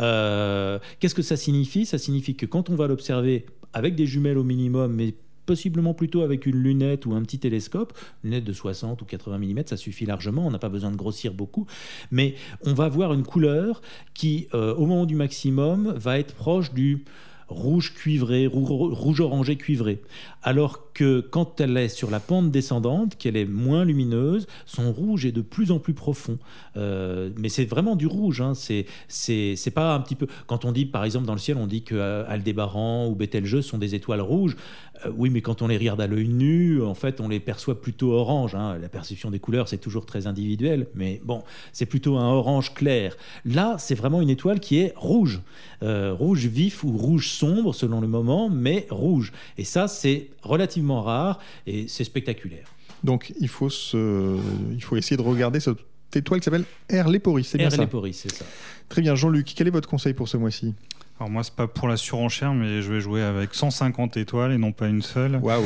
Euh, 0.00 0.78
qu'est-ce 1.00 1.14
que 1.14 1.22
ça 1.22 1.36
signifie? 1.36 1.84
Ça 1.84 1.98
signifie 1.98 2.34
que 2.34 2.46
quand 2.46 2.70
on 2.70 2.76
va 2.76 2.86
l'observer 2.86 3.44
avec 3.74 3.94
des 3.94 4.06
jumelles 4.06 4.38
au 4.38 4.44
minimum, 4.44 4.94
mais 4.94 5.14
possiblement 5.46 5.94
plutôt 5.94 6.22
avec 6.22 6.46
une 6.46 6.56
lunette 6.56 7.06
ou 7.06 7.14
un 7.14 7.22
petit 7.22 7.38
télescope, 7.38 7.92
une 8.24 8.30
lunette 8.30 8.44
de 8.44 8.52
60 8.52 9.02
ou 9.02 9.04
80 9.04 9.38
mm, 9.38 9.62
ça 9.66 9.76
suffit 9.76 10.06
largement, 10.06 10.46
on 10.46 10.50
n'a 10.50 10.58
pas 10.58 10.68
besoin 10.68 10.90
de 10.90 10.96
grossir 10.96 11.34
beaucoup, 11.34 11.66
mais 12.10 12.34
on 12.64 12.74
va 12.74 12.88
voir 12.88 13.12
une 13.12 13.24
couleur 13.24 13.82
qui, 14.14 14.48
euh, 14.54 14.74
au 14.74 14.86
moment 14.86 15.06
du 15.06 15.14
maximum, 15.14 15.92
va 15.96 16.18
être 16.18 16.34
proche 16.34 16.72
du 16.72 17.04
rouge 17.52 17.94
cuivré, 17.94 18.46
rouge 18.46 19.20
orangé 19.20 19.56
cuivré. 19.56 20.00
Alors 20.42 20.92
que 20.92 21.20
quand 21.20 21.60
elle 21.60 21.76
est 21.76 21.88
sur 21.88 22.10
la 22.10 22.18
pente 22.18 22.50
descendante, 22.50 23.16
qu'elle 23.16 23.36
est 23.36 23.44
moins 23.44 23.84
lumineuse, 23.84 24.46
son 24.66 24.92
rouge 24.92 25.24
est 25.24 25.32
de 25.32 25.42
plus 25.42 25.70
en 25.70 25.78
plus 25.78 25.94
profond. 25.94 26.38
Euh, 26.76 27.30
mais 27.36 27.48
c'est 27.48 27.64
vraiment 27.64 27.94
du 27.94 28.06
rouge. 28.06 28.40
Hein. 28.40 28.54
C'est 28.54 28.86
c'est 29.08 29.70
pas 29.72 29.94
un 29.94 30.00
petit 30.00 30.16
peu. 30.16 30.26
Quand 30.46 30.64
on 30.64 30.72
dit 30.72 30.86
par 30.86 31.04
exemple 31.04 31.26
dans 31.26 31.34
le 31.34 31.38
ciel, 31.38 31.56
on 31.56 31.66
dit 31.66 31.82
que 31.82 31.94
euh, 31.94 32.24
Aldébaran 32.26 33.08
ou 33.08 33.14
Bételgeuse 33.14 33.66
sont 33.66 33.78
des 33.78 33.94
étoiles 33.94 34.22
rouges. 34.22 34.56
Euh, 35.06 35.12
oui, 35.16 35.30
mais 35.30 35.40
quand 35.40 35.62
on 35.62 35.68
les 35.68 35.76
regarde 35.76 36.00
à 36.00 36.06
l'œil 36.06 36.28
nu, 36.28 36.82
en 36.82 36.94
fait, 36.94 37.20
on 37.20 37.28
les 37.28 37.40
perçoit 37.40 37.80
plutôt 37.80 38.12
orange. 38.12 38.54
Hein. 38.54 38.78
La 38.80 38.88
perception 38.88 39.30
des 39.30 39.38
couleurs, 39.38 39.68
c'est 39.68 39.78
toujours 39.78 40.06
très 40.06 40.26
individuel, 40.26 40.86
mais 40.94 41.20
bon, 41.24 41.42
c'est 41.72 41.86
plutôt 41.86 42.16
un 42.16 42.30
orange 42.32 42.74
clair. 42.74 43.16
Là, 43.44 43.76
c'est 43.78 43.94
vraiment 43.94 44.20
une 44.20 44.30
étoile 44.30 44.60
qui 44.60 44.78
est 44.78 44.92
rouge, 44.96 45.40
rouge 45.82 46.46
vif 46.46 46.84
ou 46.84 46.96
rouge 46.96 47.28
sombre 47.28 47.74
selon 47.74 48.00
le 48.00 48.08
moment, 48.08 48.48
mais 48.48 48.86
rouge. 48.90 49.32
Et 49.58 49.64
ça, 49.64 49.88
c'est 49.88 50.28
relativement 50.42 51.02
rare 51.02 51.38
et 51.66 51.88
c'est 51.88 52.04
spectaculaire. 52.04 52.66
Donc 53.04 53.32
il 53.40 53.48
faut, 53.48 53.70
se... 53.70 54.38
il 54.72 54.82
faut 54.82 54.96
essayer 54.96 55.16
de 55.16 55.22
regarder 55.22 55.60
cette 55.60 55.78
étoile 56.14 56.40
qui 56.40 56.44
s'appelle 56.44 56.64
R. 56.92 57.08
Léporis, 57.08 57.48
c'est 57.48 57.58
bien 57.58 57.68
R. 57.68 57.76
Léporis, 57.76 58.16
c'est 58.16 58.32
ça. 58.32 58.44
Très 58.88 59.02
bien, 59.02 59.14
Jean-Luc, 59.14 59.52
quel 59.56 59.66
est 59.66 59.70
votre 59.70 59.88
conseil 59.88 60.14
pour 60.14 60.28
ce 60.28 60.36
mois-ci? 60.36 60.74
Alors 61.22 61.30
moi, 61.30 61.44
c'est 61.44 61.54
pas 61.54 61.68
pour 61.68 61.86
la 61.86 61.96
surenchère, 61.96 62.52
mais 62.52 62.82
je 62.82 62.92
vais 62.92 63.00
jouer 63.00 63.22
avec 63.22 63.54
150 63.54 64.16
étoiles 64.16 64.50
et 64.50 64.58
non 64.58 64.72
pas 64.72 64.88
une 64.88 65.02
seule. 65.02 65.36
Waouh 65.36 65.62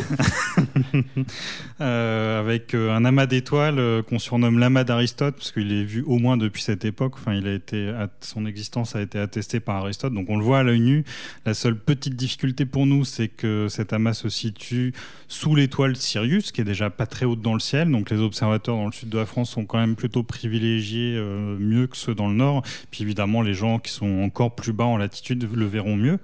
euh, 1.81 2.41
Avec 2.41 2.75
euh, 2.75 2.95
un 2.95 3.07
amas 3.07 3.25
d'étoiles 3.25 3.79
euh, 3.79 4.03
qu'on 4.03 4.19
surnomme 4.19 4.59
l'amas 4.59 4.85
d'Aristote, 4.85 5.37
parce 5.37 5.53
qu'il 5.53 5.73
est 5.73 5.85
vu 5.85 6.03
au 6.03 6.19
moins 6.19 6.37
depuis 6.37 6.63
cette 6.63 6.85
époque. 6.85 7.15
Enfin, 7.15 7.33
il 7.33 7.47
a 7.47 7.55
été, 7.55 7.91
son 8.21 8.45
existence 8.45 8.97
a 8.97 9.01
été 9.01 9.19
attestée 9.19 9.61
par 9.61 9.77
Aristote, 9.77 10.13
donc 10.13 10.29
on 10.29 10.37
le 10.37 10.45
voit 10.45 10.59
à 10.59 10.63
l'œil 10.63 10.81
nu. 10.81 11.05
La 11.47 11.55
seule 11.55 11.79
petite 11.79 12.17
difficulté 12.17 12.67
pour 12.67 12.85
nous, 12.85 13.07
c'est 13.07 13.29
que 13.29 13.69
cet 13.71 13.95
amas 13.95 14.13
se 14.13 14.29
situe 14.29 14.93
sous 15.27 15.55
l'étoile 15.55 15.97
Sirius, 15.97 16.53
qui 16.53 16.61
est 16.61 16.65
déjà 16.65 16.91
pas 16.91 17.07
très 17.07 17.25
haute 17.25 17.41
dans 17.41 17.55
le 17.55 17.61
ciel. 17.61 17.91
Donc 17.91 18.11
les 18.11 18.19
observateurs 18.21 18.77
dans 18.77 18.87
le 18.87 18.93
sud 18.93 19.09
de 19.09 19.17
la 19.17 19.27
France 19.27 19.51
sont 19.51 19.65
quand 19.65 19.79
même 19.79 19.97
plutôt 19.97 20.23
privilégiés, 20.23 21.19
mieux 21.59 21.87
que 21.87 21.97
ceux 21.97 22.15
dans 22.15 22.29
le 22.29 22.35
nord. 22.35 22.63
Puis 22.91 23.05
évidemment, 23.05 23.41
les 23.41 23.55
gens 23.55 23.79
qui 23.79 23.91
sont 23.91 24.21
encore 24.23 24.55
plus 24.55 24.75
bas 24.75 24.85
en 24.85 24.99
latitude 24.99 25.36
le 25.41 25.67
verront 25.67 25.97
mieux. 25.97 26.19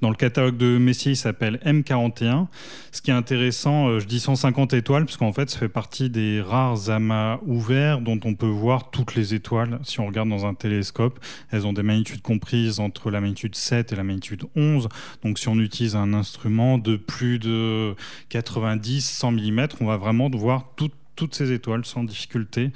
Dans 0.00 0.10
le 0.10 0.16
catalogue 0.16 0.56
de 0.56 0.78
Messier, 0.78 1.12
il 1.12 1.16
s'appelle 1.16 1.60
M41. 1.64 2.46
Ce 2.90 3.00
qui 3.02 3.10
est 3.10 3.14
intéressant, 3.14 3.88
euh, 3.88 4.00
je 4.00 4.06
dis 4.06 4.20
150 4.20 4.74
étoiles, 4.74 5.04
parce 5.04 5.16
qu'en 5.16 5.32
fait, 5.32 5.50
ça 5.50 5.58
fait 5.58 5.68
partie 5.68 6.10
des 6.10 6.40
rares 6.40 6.90
amas 6.90 7.38
ouverts 7.46 8.00
dont 8.00 8.18
on 8.24 8.34
peut 8.34 8.46
voir 8.46 8.90
toutes 8.90 9.14
les 9.14 9.34
étoiles 9.34 9.78
si 9.82 10.00
on 10.00 10.06
regarde 10.06 10.28
dans 10.28 10.46
un 10.46 10.54
télescope. 10.54 11.18
Elles 11.50 11.66
ont 11.66 11.72
des 11.72 11.82
magnitudes 11.82 12.22
comprises 12.22 12.80
entre 12.80 13.10
la 13.10 13.20
magnitude 13.20 13.54
7 13.54 13.92
et 13.92 13.96
la 13.96 14.04
magnitude 14.04 14.44
11. 14.56 14.88
Donc 15.22 15.38
si 15.38 15.48
on 15.48 15.58
utilise 15.58 15.96
un 15.96 16.12
instrument 16.14 16.78
de 16.78 16.96
plus 16.96 17.38
de 17.38 17.94
90-100 18.30 19.32
mm, 19.32 19.68
on 19.80 19.86
va 19.86 19.96
vraiment 19.96 20.30
voir 20.30 20.70
toutes 20.76 20.92
toutes 21.22 21.36
ces 21.36 21.52
étoiles 21.52 21.84
sans 21.84 22.02
difficulté. 22.02 22.72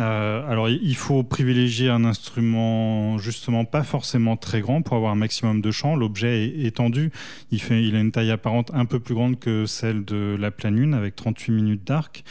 Euh, 0.00 0.50
alors 0.50 0.68
il 0.68 0.96
faut 0.96 1.22
privilégier 1.22 1.88
un 1.90 2.04
instrument 2.04 3.18
justement 3.18 3.64
pas 3.64 3.84
forcément 3.84 4.36
très 4.36 4.60
grand 4.60 4.82
pour 4.82 4.96
avoir 4.96 5.12
un 5.12 5.16
maximum 5.16 5.60
de 5.60 5.70
champ. 5.70 5.94
L'objet 5.94 6.44
est 6.44 6.64
étendu, 6.64 7.12
il, 7.52 7.60
il 7.70 7.94
a 7.94 8.00
une 8.00 8.10
taille 8.10 8.32
apparente 8.32 8.72
un 8.74 8.84
peu 8.84 8.98
plus 8.98 9.14
grande 9.14 9.38
que 9.38 9.64
celle 9.66 10.04
de 10.04 10.36
la 10.36 10.50
pleine 10.50 10.74
lune 10.74 10.92
avec 10.92 11.14
38 11.14 11.52
minutes 11.52 11.84
d'arc. 11.86 12.24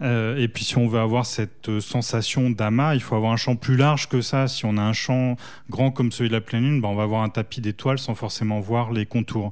Euh, 0.00 0.36
et 0.36 0.48
puis 0.48 0.64
si 0.64 0.78
on 0.78 0.86
veut 0.86 1.00
avoir 1.00 1.26
cette 1.26 1.68
euh, 1.68 1.80
sensation 1.80 2.50
d'amas, 2.50 2.94
il 2.94 3.00
faut 3.00 3.16
avoir 3.16 3.32
un 3.32 3.36
champ 3.36 3.56
plus 3.56 3.76
large 3.76 4.08
que 4.08 4.20
ça. 4.20 4.46
Si 4.46 4.64
on 4.64 4.76
a 4.76 4.82
un 4.82 4.92
champ 4.92 5.36
grand 5.70 5.90
comme 5.90 6.12
celui 6.12 6.28
de 6.28 6.34
la 6.34 6.40
pleine 6.40 6.62
lune, 6.62 6.80
ben 6.80 6.88
on 6.88 6.94
va 6.94 7.02
avoir 7.02 7.22
un 7.22 7.28
tapis 7.28 7.60
d'étoiles 7.60 7.98
sans 7.98 8.14
forcément 8.14 8.60
voir 8.60 8.92
les 8.92 9.06
contours. 9.06 9.50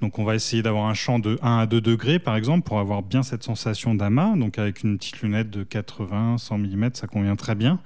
Donc 0.00 0.18
on 0.18 0.24
va 0.24 0.34
essayer 0.34 0.62
d'avoir 0.62 0.86
un 0.86 0.94
champ 0.94 1.18
de 1.18 1.38
1 1.42 1.58
à 1.58 1.66
2 1.66 1.80
degrés 1.80 2.18
par 2.18 2.36
exemple 2.36 2.66
pour 2.66 2.78
avoir 2.78 3.02
bien 3.02 3.22
cette 3.22 3.42
sensation 3.42 3.94
d'amas. 3.94 4.36
Donc 4.36 4.58
avec 4.58 4.82
une 4.84 4.98
petite 4.98 5.20
lunette 5.22 5.50
de 5.50 5.64
80, 5.64 6.38
100 6.38 6.58
mm, 6.58 6.90
ça 6.94 7.06
convient 7.06 7.36
très 7.36 7.54
bien. 7.54 7.80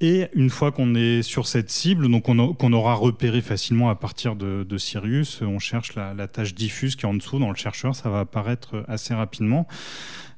Et 0.00 0.26
une 0.34 0.50
fois 0.50 0.72
qu'on 0.72 0.94
est 0.94 1.22
sur 1.22 1.46
cette 1.46 1.70
cible, 1.70 2.08
donc 2.10 2.24
qu'on 2.24 2.72
aura 2.72 2.94
repéré 2.94 3.40
facilement 3.40 3.88
à 3.88 3.94
partir 3.94 4.36
de, 4.36 4.66
Sirius, 4.78 5.42
on 5.42 5.58
cherche 5.58 5.94
la, 5.94 6.14
la 6.14 6.26
tâche 6.26 6.54
diffuse 6.54 6.96
qui 6.96 7.04
est 7.04 7.08
en 7.08 7.14
dessous 7.14 7.38
dans 7.38 7.50
le 7.50 7.56
chercheur, 7.56 7.94
ça 7.94 8.08
va 8.08 8.20
apparaître 8.20 8.84
assez 8.88 9.14
rapidement. 9.14 9.66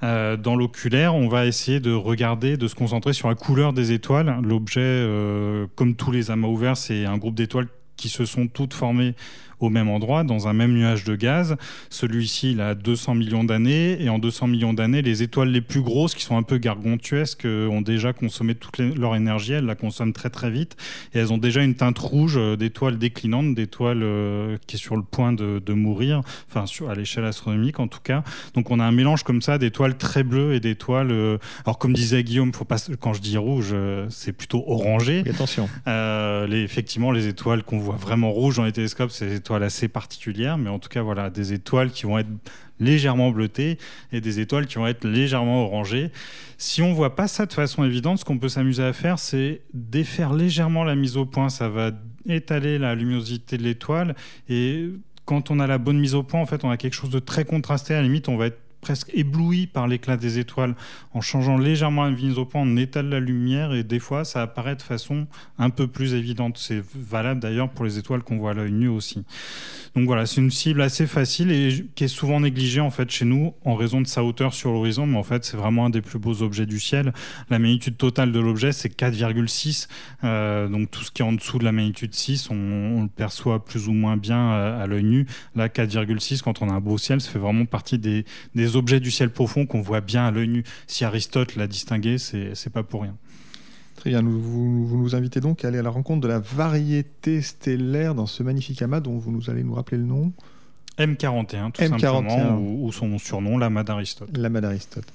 Euh, 0.03 0.37
dans 0.37 0.57
l'oculaire, 0.57 0.92
on 0.95 1.29
va 1.29 1.47
essayer 1.47 1.81
de 1.81 1.93
regarder, 1.93 2.57
de 2.57 2.69
se 2.69 2.75
concentrer 2.75 3.13
sur 3.13 3.29
la 3.29 3.35
couleur 3.35 3.73
des 3.73 3.93
étoiles. 3.93 4.39
L'objet, 4.43 4.81
euh, 4.81 5.67
comme 5.75 5.95
tous 5.95 6.11
les 6.11 6.31
amas 6.31 6.49
ouverts, 6.49 6.77
c'est 6.77 7.05
un 7.05 7.19
groupe 7.19 7.35
d'étoiles 7.35 7.69
qui 7.97 8.09
se 8.09 8.25
sont 8.25 8.49
toutes 8.49 8.75
formées 8.75 9.15
au 9.63 9.71
même 9.71 9.89
endroit, 9.89 10.25
dans 10.25 10.49
un 10.49 10.53
même 10.53 10.73
nuage 10.73 11.05
de 11.05 11.17
gaz. 11.17 11.57
Celui-ci, 11.91 12.53
il 12.53 12.61
a 12.61 12.75
200 12.75 13.15
millions 13.15 13.45
d'années, 13.45 14.03
et 14.03 14.09
en 14.09 14.19
200 14.19 14.49
millions 14.49 14.73
d'années, 14.73 15.03
les 15.03 15.23
étoiles 15.23 15.51
les 15.51 15.61
plus 15.61 15.83
grosses, 15.83 16.15
qui 16.15 16.23
sont 16.23 16.37
un 16.37 16.43
peu 16.43 16.59
gargantuesques, 16.59 17.45
euh, 17.45 17.69
ont 17.69 17.81
déjà 17.81 18.13
consommé 18.13 18.55
toute 18.55 18.79
leur 18.79 19.15
énergie. 19.15 19.53
Elles 19.53 19.67
la 19.67 19.75
consomment 19.75 20.13
très 20.13 20.31
très 20.31 20.51
vite, 20.51 20.77
et 21.15 21.19
elles 21.19 21.33
ont 21.33 21.39
déjà 21.39 21.63
une 21.63 21.75
teinte 21.75 21.99
rouge 21.99 22.35
euh, 22.37 22.57
d'étoiles 22.57 22.99
déclinantes, 22.99 23.55
d'étoiles 23.55 24.03
euh, 24.03 24.57
qui 24.67 24.77
est 24.77 24.79
sur 24.79 24.97
le 24.97 25.03
point 25.03 25.33
de, 25.33 25.73
mourir, 25.73 26.21
enfin 26.51 26.67
sur, 26.67 26.91
à 26.91 26.95
l'échelle 26.95 27.25
astronomique 27.25 27.81
en 27.81 27.89
tout 27.89 28.01
cas. 28.03 28.23
Donc 28.55 28.71
on 28.71 28.79
a 28.79 28.85
un 28.85 28.93
mélange 28.93 29.23
comme 29.23 29.41
ça 29.41 29.57
d'étoiles 29.57 29.97
très 29.97 30.23
bleues 30.23 30.55
et 30.55 30.61
d'étoiles. 30.61 31.39
alors 31.65 31.79
comme 31.79 31.95
disait 31.95 32.23
Guillaume, 32.23 32.53
faut 32.53 32.67
pas, 32.67 32.77
quand 33.01 33.15
je 33.15 33.23
dis 33.23 33.39
rouge, 33.39 33.75
c'est 34.11 34.33
plutôt 34.33 34.63
orangé. 34.67 35.25
attention. 35.29 35.69
les, 35.87 36.63
effectivement, 36.63 37.11
les 37.11 37.27
étoiles 37.27 37.63
qu'on 37.63 37.79
voit 37.79 37.97
vraiment 37.97 38.31
rouges 38.31 38.57
dans 38.57 38.65
les 38.65 38.73
télescopes, 38.73 39.11
c'est 39.11 39.27
les 39.27 39.37
étoiles 39.37 39.52
assez 39.61 39.89
particulière, 39.89 40.57
mais 40.57 40.71
en 40.71 40.79
tout 40.79 40.89
cas, 40.89 41.03
voilà, 41.03 41.29
des 41.29 41.53
étoiles 41.53 41.91
qui 41.91 42.05
vont 42.05 42.19
être 42.19 42.29
légèrement 42.81 43.31
bleutées 43.31 43.79
et 44.13 44.21
des 44.21 44.41
étoiles 44.41 44.67
qui 44.67 44.77
vont 44.77 44.87
être 44.87 45.05
légèrement 45.05 45.65
orangées. 45.65 46.11
Si 46.59 46.83
on 46.83 46.93
voit 46.93 47.15
pas 47.17 47.29
ça 47.29 47.47
de 47.47 47.53
façon 47.53 47.85
évidente, 47.85 48.19
ce 48.19 48.25
qu'on 48.25 48.39
peut 48.39 48.49
s'amuser 48.49 48.85
à 48.85 48.93
faire, 48.93 49.19
c'est 49.19 49.63
défaire 49.75 50.33
légèrement 50.33 50.85
la 50.85 50.95
mise 50.95 51.17
au 51.17 51.27
point. 51.27 51.49
Ça 51.49 51.69
va 51.69 51.91
étaler 52.29 52.79
la 52.79 52.95
luminosité 52.95 53.59
de 53.59 53.63
l'étoile 53.63 54.15
et 54.49 54.91
quand 55.25 55.51
on 55.51 55.61
a 55.61 55.67
la 55.67 55.79
bonne 55.79 55.99
mise 55.99 56.15
au 56.15 56.23
point, 56.23 56.41
en 56.41 56.47
fait, 56.47 56.65
on 56.65 56.71
a 56.71 56.77
quelque 56.77 56.95
chose 56.95 57.11
de 57.11 57.19
très 57.19 57.45
contrasté. 57.45 57.95
À 57.95 57.99
la 57.99 58.03
limite, 58.03 58.29
on 58.29 58.37
va 58.37 58.47
être 58.47 58.62
presque 58.83 59.11
ébloui 59.15 59.67
par 59.67 59.89
l'éclat 59.89 60.19
des 60.19 60.39
étoiles. 60.39 60.75
En 61.15 61.23
changeant 61.23 61.57
légèrement 61.57 62.11
au 62.37 62.45
point, 62.45 62.63
on 62.63 62.77
étale 62.77 63.09
la 63.09 63.21
lumière 63.21 63.73
et 63.73 63.85
des 63.85 64.01
fois, 64.01 64.25
ça 64.25 64.43
apparaît 64.43 64.77
de 64.77 64.83
façon 64.83 65.27
un 65.59 65.71
peu 65.71 65.87
plus 65.87 66.15
évidente. 66.15 66.59
C'est 66.59 66.83
valable 66.95 67.41
d'ailleurs 67.41 67.71
pour 67.71 67.85
les 67.85 67.99
étoiles 67.99 68.23
qu'on 68.23 68.39
voit 68.39 68.51
à 68.51 68.55
l'œil 68.55 68.73
nu 68.73 68.89
aussi. 68.89 69.25
Donc 69.95 70.07
voilà, 70.07 70.25
c'est 70.25 70.41
une 70.41 70.51
cible 70.51 70.81
assez 70.81 71.07
facile 71.07 71.53
et 71.53 71.87
qui 71.95 72.05
est 72.05 72.09
souvent 72.09 72.41
négligée 72.41 72.81
en 72.81 72.91
fait 72.91 73.11
chez 73.11 73.27
nous 73.27 73.55
en 73.65 73.75
raison 73.75 74.01
de 74.01 74.07
sa 74.07 74.25
hauteur 74.25 74.55
sur 74.55 74.73
l'horizon, 74.73 75.07
mais 75.07 75.19
en 75.19 75.23
fait 75.23 75.45
c'est 75.45 75.57
vraiment 75.57 75.87
un 75.87 75.91
des 75.91 76.01
plus 76.01 76.19
beaux 76.19 76.43
objets 76.43 76.65
du 76.65 76.81
ciel. 76.81 77.13
La 77.51 77.59
magnitude 77.59 77.99
totale 77.99 78.33
de 78.33 78.41
l'objet 78.41 78.73
c'est 78.73 78.89
4,6, 78.89 79.89
euh, 80.25 80.69
donc 80.69 80.91
tout 80.91 81.05
ce 81.05 81.11
qui 81.11 81.21
est 81.21 81.25
en 81.25 81.35
dessous 81.35 81.59
de 81.59 81.65
la 81.65 81.73
magnitude 81.73 82.15
6, 82.15 82.49
on, 82.51 83.03
le 83.03 83.09
perçoit 83.09 83.65
plus 83.65 83.87
ou 83.89 83.93
moins 83.93 84.17
bien 84.17 84.51
à, 84.51 84.87
l'œil 84.87 85.05
nu. 85.05 85.27
Là 85.55 85.69
4,6 85.69 86.41
quand 86.41 86.63
on 86.63 86.71
a 86.71 86.73
un 86.73 86.81
beau 86.81 86.97
ciel, 86.97 87.21
ça 87.21 87.31
fait 87.31 87.39
vraiment 87.39 87.67
partie 87.67 87.99
des 87.99 88.25
objets 88.77 89.01
du 89.01 89.11
ciel 89.11 89.31
profond 89.31 89.67
qu'on 89.67 89.81
voit 89.81 90.01
bien 90.01 90.27
à 90.27 90.31
l'œil 90.31 90.49
nu. 90.49 90.65
Si 90.87 91.05
Aristote 91.05 91.57
l'a 91.57 91.67
distingué, 91.67 92.19
c'est 92.19 92.71
pas 92.73 92.83
pour 92.83 93.03
rien. 93.03 93.17
Très 93.97 94.11
bien, 94.11 94.23
vous, 94.23 94.99
nous 94.99 95.15
invitez 95.15 95.41
donc 95.41 95.65
à 95.65 95.69
aller 95.69 95.79
à 95.79 95.83
la 95.83 95.91
rencontre 95.91 96.21
de 96.21 96.29
la 96.29 96.41
variété 96.41 97.41
stellaire 97.41 98.15
dans 98.15 98.27
ce 98.27 98.43
magnifique 98.43 98.83
amas 98.83 99.01
dont 99.01 99.17
vous 99.17 99.31
nous 99.31 99.49
allez 99.49 99.63
nous 99.63 99.75
rappeler 99.75 99.99
le 99.99 100.05
nom. 100.05 100.33
M41, 100.99 101.73
tout 101.73 101.83
simplement, 101.83 102.59
ou, 102.59 102.91
son 102.93 103.19
surnom, 103.19 103.59
l'amas 103.59 103.85
d'Aristote. 103.85 104.37
L'amas 104.37 104.61
d'Aristote. 104.61 105.07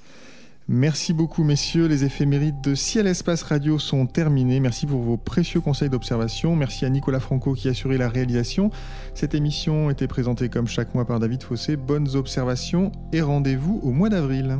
Merci 0.69 1.13
beaucoup 1.13 1.45
messieurs, 1.45 1.87
les 1.87 2.03
éphémérides 2.03 2.59
de 2.59 2.75
Ciel 2.75 3.07
Espace 3.07 3.41
Radio 3.43 3.79
sont 3.79 4.05
terminées. 4.05 4.59
Merci 4.59 4.85
pour 4.85 5.01
vos 5.01 5.15
précieux 5.15 5.61
conseils 5.61 5.89
d'observation. 5.89 6.57
Merci 6.57 6.83
à 6.83 6.89
Nicolas 6.89 7.21
Franco 7.21 7.53
qui 7.53 7.69
a 7.69 7.71
assuré 7.71 7.97
la 7.97 8.09
réalisation. 8.09 8.69
Cette 9.13 9.33
émission 9.33 9.89
était 9.89 10.07
présentée 10.07 10.49
comme 10.49 10.67
chaque 10.67 10.93
mois 10.93 11.05
par 11.05 11.21
David 11.21 11.41
Fossé. 11.41 11.77
Bonnes 11.77 12.15
observations 12.15 12.91
et 13.13 13.21
rendez-vous 13.21 13.79
au 13.81 13.91
mois 13.91 14.09
d'avril. 14.09 14.57